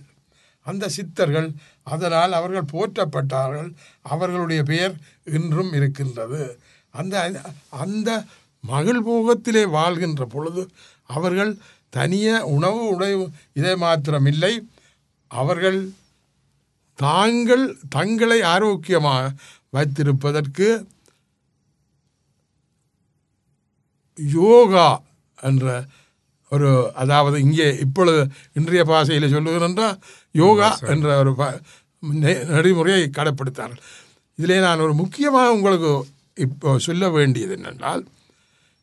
அந்த 0.66 0.84
சித்தர்கள் 0.96 1.48
அதனால் 1.92 2.32
அவர்கள் 2.38 2.72
போற்றப்பட்டார்கள். 2.72 3.70
அவர்களுடைய 4.12 4.60
பெயர் 4.70 4.94
இன்றும் 5.38 5.72
இருக்கின்றது. 5.78 6.42
அந்த 6.94 7.14
அந்த 7.84 8.10
மகிழ்போகத்திலே 8.64 9.64
வாழ்கின்ற 9.76 10.24
பொழுது 10.34 10.62
அவர்கள் 11.16 11.52
தனிய 11.96 12.28
உணவு 12.56 12.82
உணவு 12.94 13.24
இதை 13.58 13.74
மாத்திரமில்லை. 13.82 14.54
அவர்கள் 15.30 15.80
தாங்கள் 16.98 17.64
தங்களை 17.96 18.38
ஆரோக்கியமாக 18.54 19.32
வைத்திருப்பதற்கு 19.74 20.66
யோகா 24.18 24.88
என்ற 25.40 25.84
ஒரு 26.52 26.70
அதாவது 26.94 27.36
இங்கே 27.40 27.68
இப்பொழுது 27.84 28.20
இன்றைய 28.52 28.82
பாஷையில் 28.84 29.32
சொல்லுகிறென்றால் 29.34 29.96
யோகா 30.30 30.70
என்ற 30.94 31.08
ஒரு 31.18 31.32
நெறிமுறையை 32.54 33.06
கடைப்பிடித்தார்கள். 33.10 33.82
இதிலே 34.38 34.58
நான் 34.60 34.84
ஒரு 34.86 34.94
முக்கியமாக 34.94 35.54
உங்களுக்கு 35.54 35.90
இப்போ 36.46 36.78
சொல்ல 36.78 37.08
வேண்டியது 37.10 37.52
என்னென்றால் 37.56 38.02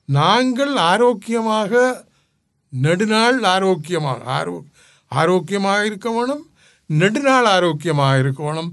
நாங்கள் 0.06 0.76
ஆரோக்கியமாக 0.92 1.82
நெடுநாள் 2.74 3.40
ஆரோக்கியமாக 3.44 4.22
ஆரோ 4.38 4.56
ஆரோக்கியமாக 5.12 5.86
இருக்க 5.86 6.10
வேணும் 6.12 6.44
நெடுநாள் 6.90 7.48
ஆரோக்கியமாக 7.56 8.20
இருக்க 8.20 8.42
வேணும் 8.44 8.72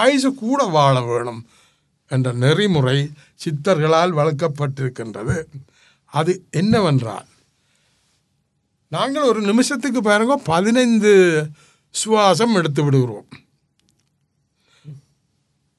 ஆயுசு 0.00 0.30
கூட 0.34 0.60
வாழ 0.76 1.00
வேணும் 1.00 1.40
என்ற 2.10 2.28
நெறிமுறை 2.32 2.98
சித்தர்களால் 3.44 4.16
வளர்க்கப்பட்டிருக்கின்றது. 4.18 5.36
அது 6.12 6.32
என்னவென்றால் 6.60 7.28
நாங்கள் 8.94 9.28
ஒரு 9.30 9.40
நிமிஷத்துக்கு 9.40 10.00
பாருங்க 10.02 10.34
பதினைந்து 10.52 11.12
சுவாசம் 11.94 12.56
எடுத்து 12.60 12.80
விடுகிறோம். 12.84 13.28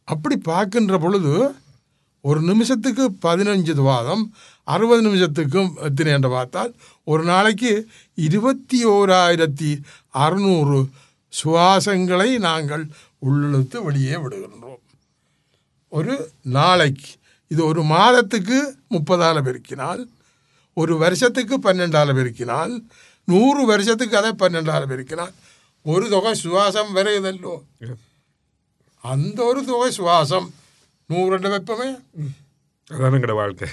அப்படி 0.07 0.35
பார்க்கின்ற 0.51 0.95
பொழுது 0.97 1.33
ஒரு 2.29 2.39
நிமிஷத்துக்கு 2.41 3.03
பதினஞ்சு 3.25 3.73
துவாதம் 3.79 4.23
அறுபது 4.67 5.01
நிமிஷத்துக்கும் 5.07 5.69
எத்தனை 5.87 6.11
என்று 6.13 6.29
பார்த்தால் 6.29 6.71
ஒரு 7.11 7.23
நாளைக்கு 7.23 7.71
இருபத்தி 8.27 8.79
ஓராயிரத்தி 8.95 9.71
அறுநூறு 10.25 10.79
சுவாசங்களை 11.33 12.29
நாங்கள் 12.47 12.83
உள்ளிழுத்து 13.25 13.77
வெளியே 13.87 14.15
விடுகின்றோம். 14.23 14.81
ஒரு 15.97 16.15
நாளைக்கு 16.57 17.11
இது 17.51 17.61
ஒரு 17.65 17.81
மாதத்துக்கு 17.93 18.57
முப்பதால் 18.87 19.45
பெருக்கினால் 19.47 20.01
ஒரு 20.73 20.93
வருஷத்துக்கு 20.97 21.55
பன்னெண்டால் 21.59 22.17
பெருக்கினால் 22.17 22.73
நூறு 23.27 23.61
வருஷத்துக்கு 23.65 24.19
அதை 24.19 24.31
பன்னெண்டால் 24.41 24.89
பெருக்கினால் 24.91 25.33
ஒரு 25.85 26.05
தொகை 26.09 26.33
சுவாசம் 26.43 26.91
வருகுதல்லோ 26.97 27.55
அந்த 29.03 29.39
ஒரு 29.43 29.61
தொகை 29.65 29.89
சுவாசம். 29.97 30.47
நூறு 31.09 31.29
ரெண்டு 31.33 31.49
வெப்பமே. 31.53 31.89
அதான் 32.91 33.15
எங்களோட 33.17 33.35
வாழ்க்கை. 33.41 33.69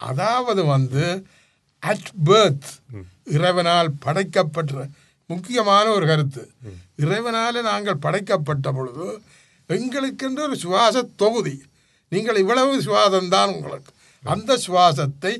அதாவது 0.00 0.62
வந்து 0.64 1.04
அட் 1.82 2.10
பேர்த் 2.26 2.70
இறைவனால் 3.36 3.90
படைக்கப்பட்ட 4.04 4.86
முக்கியமான 5.30 5.86
ஒரு 5.96 6.06
கருத்து. 6.06 6.42
இறைவனால் 7.02 7.58
நாங்கள் 7.70 8.02
படைக்கப்பட்ட 8.06 8.72
பொழுது 8.72 9.06
எங்களுக்கென்று 9.68 10.42
ஒரு 10.48 10.56
சுவாச 10.64 11.02
தொகுதி. 11.22 11.56
நீங்கள் 12.12 12.40
இவ்வளவு 12.42 12.72
சுவாசம் 12.86 13.32
தான் 13.36 13.52
உங்களுக்கு. 13.54 13.90
அந்த 14.24 14.58
சுவாசத்தை 14.66 15.32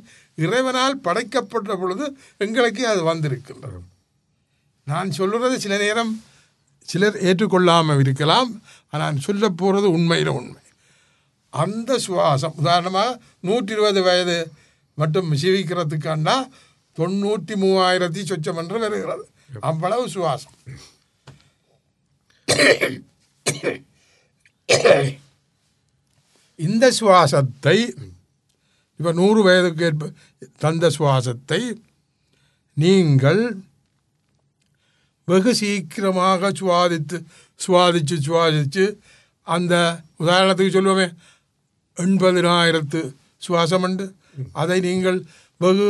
இறைவனால் 0.45 1.03
படைக்கப்பட்ட 1.07 1.73
பொழுது 1.81 2.05
எங்களுக்கு 2.45 2.83
அது 2.93 3.03
வந்திருக்கின்றது. 3.11 3.81
நான் 4.91 5.11
சொல்லுறது 5.19 5.57
சில 5.65 5.75
நேரம் 5.85 6.13
சிலர் 6.89 7.17
ஏற்றுக்கொள்ளாமல் 7.29 8.01
இருக்கலாம் 8.05 8.51
ஆனால் 8.95 9.23
சொல்ல 9.27 9.49
போகிறது 9.61 9.89
உண்மையில் 9.97 10.37
உண்மை. 10.39 10.63
அந்த 11.53 11.99
சுவாசம் 12.07 12.59
உதாரணமாக 12.63 13.19
நூற்றி 13.49 13.73
இருபது 13.77 14.01
வயது 14.07 14.39
மட்டும் 14.99 15.31
ஜீவிக்கிறதுக்காண்டா 15.43 16.37
தொண்ணூற்றி 16.99 17.55
மூவாயிரத்தி 17.63 18.23
சொச்சம் 18.31 18.59
என்று 18.63 18.79
வருகிறது. 18.85 19.25
அவ்வளவு 19.71 20.05
சுவாசம். 20.15 20.57
இந்த 26.59 26.85
சுவாசத்தை 26.99 27.79
இப்போ 29.05 29.17
நூறு 29.17 29.43
வயதுக்கு 29.43 29.83
ஏற்ப 29.85 30.07
தந்த 30.59 30.91
சுவாசத்தை 30.91 31.59
நீங்கள் 32.77 33.41
வெகு 35.29 35.55
சீக்கிரமாக 35.55 36.51
சுவாதித்து 36.53 37.17
சுவாதிச்சு 37.61 38.17
சுவாதிச்சு 38.17 38.85
அந்த 39.47 39.75
உதாரணத்துக்கு 40.19 40.77
சொல்லுவோமே 40.77 41.07
எண்பதினாயிரத்து 41.97 43.01
சுவாசம் 43.43 43.83
உண்டு. 43.83 44.07
அதை 44.53 44.81
நீங்கள் 44.81 45.19
வெகு 45.61 45.89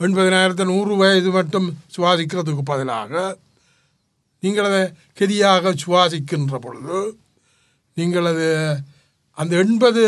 எண்பதினாயிரத்து 0.00 0.64
நூறு 0.64 0.96
வயது 0.96 1.30
மட்டும் 1.30 1.68
சுவாசிக்கிறதுக்கு 1.96 2.62
பதிலாக 2.64 3.38
நீங்கள் 4.42 4.64
அதை 4.64 4.82
கெதியாக 5.14 5.74
சுவாசிக்கின்ற 5.84 6.56
பொழுது 6.58 7.00
நீங்கள் 7.96 8.24
அது 8.24 8.48
அந்த 9.38 9.56
எண்பது 9.56 10.04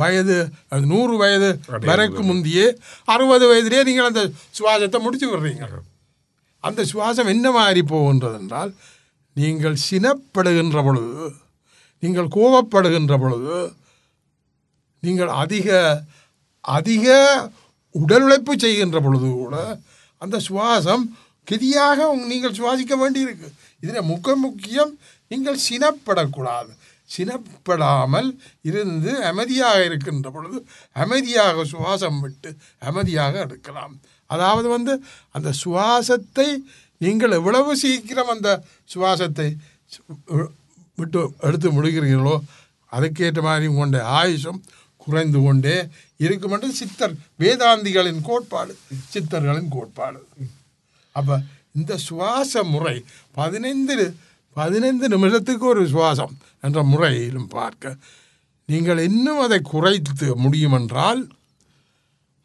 வயது 0.00 0.36
அது 0.72 0.82
நூறு 0.92 1.14
வயது 1.22 1.48
வரைக்கும் 1.88 2.28
முந்தையே 2.30 2.66
அறுபது 3.14 3.44
வயதிலே 3.50 3.80
நீங்கள் 3.88 4.08
அந்த 4.10 4.22
சுவாசத்தை 4.58 4.98
முடிச்சு 5.04 5.26
விடுறீங்க. 5.30 5.64
அந்த 6.68 6.80
சுவாசம் 6.92 7.32
என்ன 7.34 7.46
மாதிரி 7.58 7.82
போகின்றது 7.92 8.36
என்றால் 8.40 8.72
நீங்கள் 9.40 9.76
சினப்படுகின்ற 9.88 10.78
பொழுது 10.88 11.26
நீங்கள் 12.02 12.34
கோபப்படுகின்ற 12.36 13.14
பொழுது 13.24 13.56
நீங்கள் 15.06 15.32
அதிக 15.42 15.68
அதிக 16.60 17.06
உடல் 17.94 18.24
உழைப்பு 18.26 18.52
செய்கின்ற 18.64 18.98
பொழுது 19.00 19.28
கூட 19.30 19.56
அந்த 20.22 20.36
சுவாசம் 20.48 21.04
கெதியாக 21.50 21.98
நீங்கள் 22.30 22.56
சுவாசிக்க 22.58 22.94
வேண்டியிருக்கு. 23.02 23.48
இதில் 23.82 24.08
முக்க 24.10 24.36
முக்கியம் 24.44 24.92
நீங்கள் 25.30 25.64
சினப்படக்கூடாது. 25.68 26.70
சினப்படாமல் 27.10 28.28
இருந்து 28.62 29.12
அமைதியாக 29.24 29.84
இருக்கின்ற 29.84 30.30
பொழுது 30.30 30.58
அமைதியாக 30.96 31.64
சுவாசம் 31.64 32.20
விட்டு 32.20 32.50
அமைதியாக 32.78 33.38
எடுக்கலாம் 33.38 33.94
அதாவது 34.26 34.68
வந்து 34.68 34.92
அந்த 35.30 35.52
சுவாசத்தை 35.64 36.48
நீங்கள் 37.00 37.30
எவ்வளவு 37.30 37.72
சீக்கிரம் 37.76 38.28
அந்த 38.28 38.50
சுவாசத்தை 38.94 39.48
விட்டு 40.98 41.20
எடுத்து 41.40 41.68
முடிக்கிறீர்களோ 41.70 42.36
அதுக்கேற்ற 42.92 43.42
மாதிரி 43.42 43.66
உங்களுடைய 43.66 44.04
ஆயுஷம் 44.12 44.60
குறைந்து 44.96 45.38
கொண்டே 45.42 45.76
இருக்கும் 46.16 46.52
என்று 46.52 46.68
சித்தர் 46.72 47.14
வேதாந்திகளின் 47.38 48.20
கோட்பாடு 48.22 48.72
சித்தர்களின் 49.14 49.68
கோட்பாடு. 49.68 50.20
அப்போ 51.14 51.36
இந்த 51.72 51.96
சுவாச 51.96 52.62
முறை 52.64 52.96
பதினைந்து 53.32 53.96
பதினைந்து 54.56 55.06
நிமிஷத்துக்கு 55.14 55.64
ஒரு 55.74 55.82
சுவாசம் 55.92 56.34
என்ற 56.66 56.78
முறையிலும் 56.92 57.48
பார்க்க. 57.58 57.96
நீங்கள் 58.68 59.00
இன்னும் 59.08 59.40
அதை 59.46 59.58
குறைத்து 59.72 60.26
முடியுமென்றால் 60.44 61.22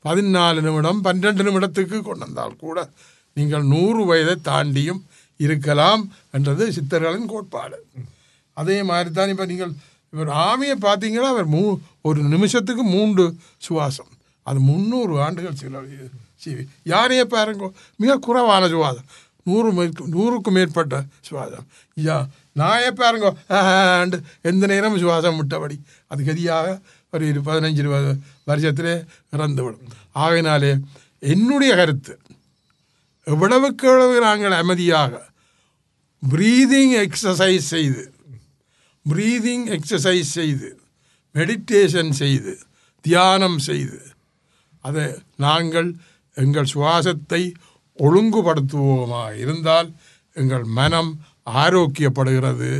பதினாலு 0.06 0.60
நிமிடம் 0.68 1.00
பன்னெண்டு 1.08 1.46
நிமிடத்துக்கு 1.48 1.98
கொண்டு 2.02 2.24
வந்தால் 2.26 2.56
கூட 2.64 2.78
நீங்கள் 3.38 3.66
நூறு 3.74 4.02
வயதை 4.10 4.36
தாண்டியும் 4.50 5.02
இருக்கலாம் 5.46 6.04
என்றது 6.36 6.66
சித்தர்களின் 6.78 7.32
கோட்பாடு. 7.34 7.78
அதே 8.58 8.78
மாதிரி 8.90 9.10
தான் 9.18 9.32
இப்போ 9.34 9.46
நீங்கள் 9.52 9.74
இவர் 10.14 10.32
ஆமையை 10.48 10.76
பார்த்தீங்கன்னா 10.86 11.32
அவர் 11.36 11.48
மூ 11.56 11.62
ஒரு 12.08 12.20
நிமிஷத்துக்கு 12.34 12.84
மூன்று 12.96 13.26
சுவாசம். 13.68 14.12
அது 14.48 14.60
முந்நூறு 14.70 15.14
ஆண்டுகள் 15.26 15.60
சில 15.62 16.64
யாரையே 16.92 17.24
பாருங்க 17.36 17.68
மிக 18.02 18.18
குறைவான 18.28 18.64
சுவாசம். 18.74 19.08
நூறு 19.48 19.70
நூறுக்கும் 20.16 20.56
மேற்பட்ட 20.58 20.96
சுவாசம். 21.28 21.66
யா 21.98 22.18
நாயே 22.60 22.90
பாருங்க 23.00 23.28
ஆண்டு. 23.58 24.18
எந்த 24.50 24.64
நேரம் 24.74 24.98
சுவாசம் 25.04 25.38
விட்டபடி 25.40 25.78
அது 26.12 26.22
கதியாக 26.24 26.68
ஒரு 27.14 27.24
இரு 27.32 27.42
பதினஞ்சு 27.48 27.82
இருபது 27.84 28.12
வருஷத்திலே 28.50 28.96
இறந்து 29.36 29.62
விடும் 29.64 29.92
ஆகையினாலே 30.24 30.72
என்னுடைய 31.24 31.72
கருத்து 31.76 32.14
எவ்வளவுக்கு 33.28 33.88
எவ்வளவு 33.88 34.18
நாங்கள் 34.22 34.56
அமைதியாக 34.58 35.14
ப்ரீதிங் 36.24 36.94
எக்ஸசைஸ் 37.04 37.68
செய்து 37.76 38.04
ப்ரீதிங் 39.06 39.66
எக்ஸசைஸ் 39.78 40.32
செய்து 40.40 40.70
மெடிடேஷன் 41.36 42.14
செய்து 42.22 42.54
தியானம் 43.06 43.60
செய்து 43.68 44.00
அதை 44.86 45.06
நாங்கள் 45.38 45.90
எங்கள் 46.38 46.72
சுவாசத்தை 46.74 47.42
ஒழுங்குபடுத்துவோமாக 48.06 49.38
இருந்தால் 49.44 49.90
எங்கள் 50.42 50.66
மனம் 50.80 51.12
ஆரோக்கியப்படுகிறது. 51.64 52.72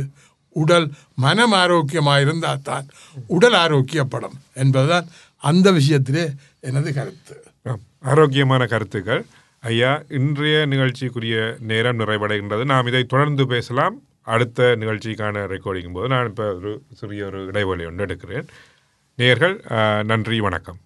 உடல் 0.62 0.86
மனம் 1.24 1.54
ஆரோக்கியமாக 1.62 2.22
இருந்தால் 2.26 2.64
தான் 2.68 2.86
உடல் 3.36 3.56
ஆரோக்கியப்படும் 3.64 4.36
என்பதுதான் 4.62 5.08
அந்த 5.50 5.66
விஷயத்திலே 5.78 6.24
எனது 6.68 6.90
கருத்து. 6.98 7.36
ஆரோக்கியமான 8.12 8.62
கருத்துக்கள். 8.72 9.22
ஐயா 9.70 9.92
இன்றைய 10.18 10.56
நிகழ்ச்சிக்குரிய 10.72 11.36
நேரம் 11.70 12.00
நிறைவடைகின்றது. 12.00 12.64
நாம் 12.72 12.90
இதை 12.90 13.02
தொடர்ந்து 13.14 13.46
பேசலாம். 13.54 13.96
அடுத்த 14.34 14.68
நிகழ்ச்சிக்கான 14.82 15.44
ரெக்கார்டிங் 15.52 15.94
போது 15.96 16.08
நான் 16.14 16.28
இப்போ 16.30 16.46
ஒரு 16.58 16.72
சிறிய 17.00 17.26
ஒரு 17.30 17.40
இடைவெளி 17.50 17.84
ஒன்று 17.90 18.06
எடுக்கிறேன். 18.06 18.48
நேர்கள் 19.22 19.56
நன்றி 20.10 20.38
வணக்கம். 20.46 20.78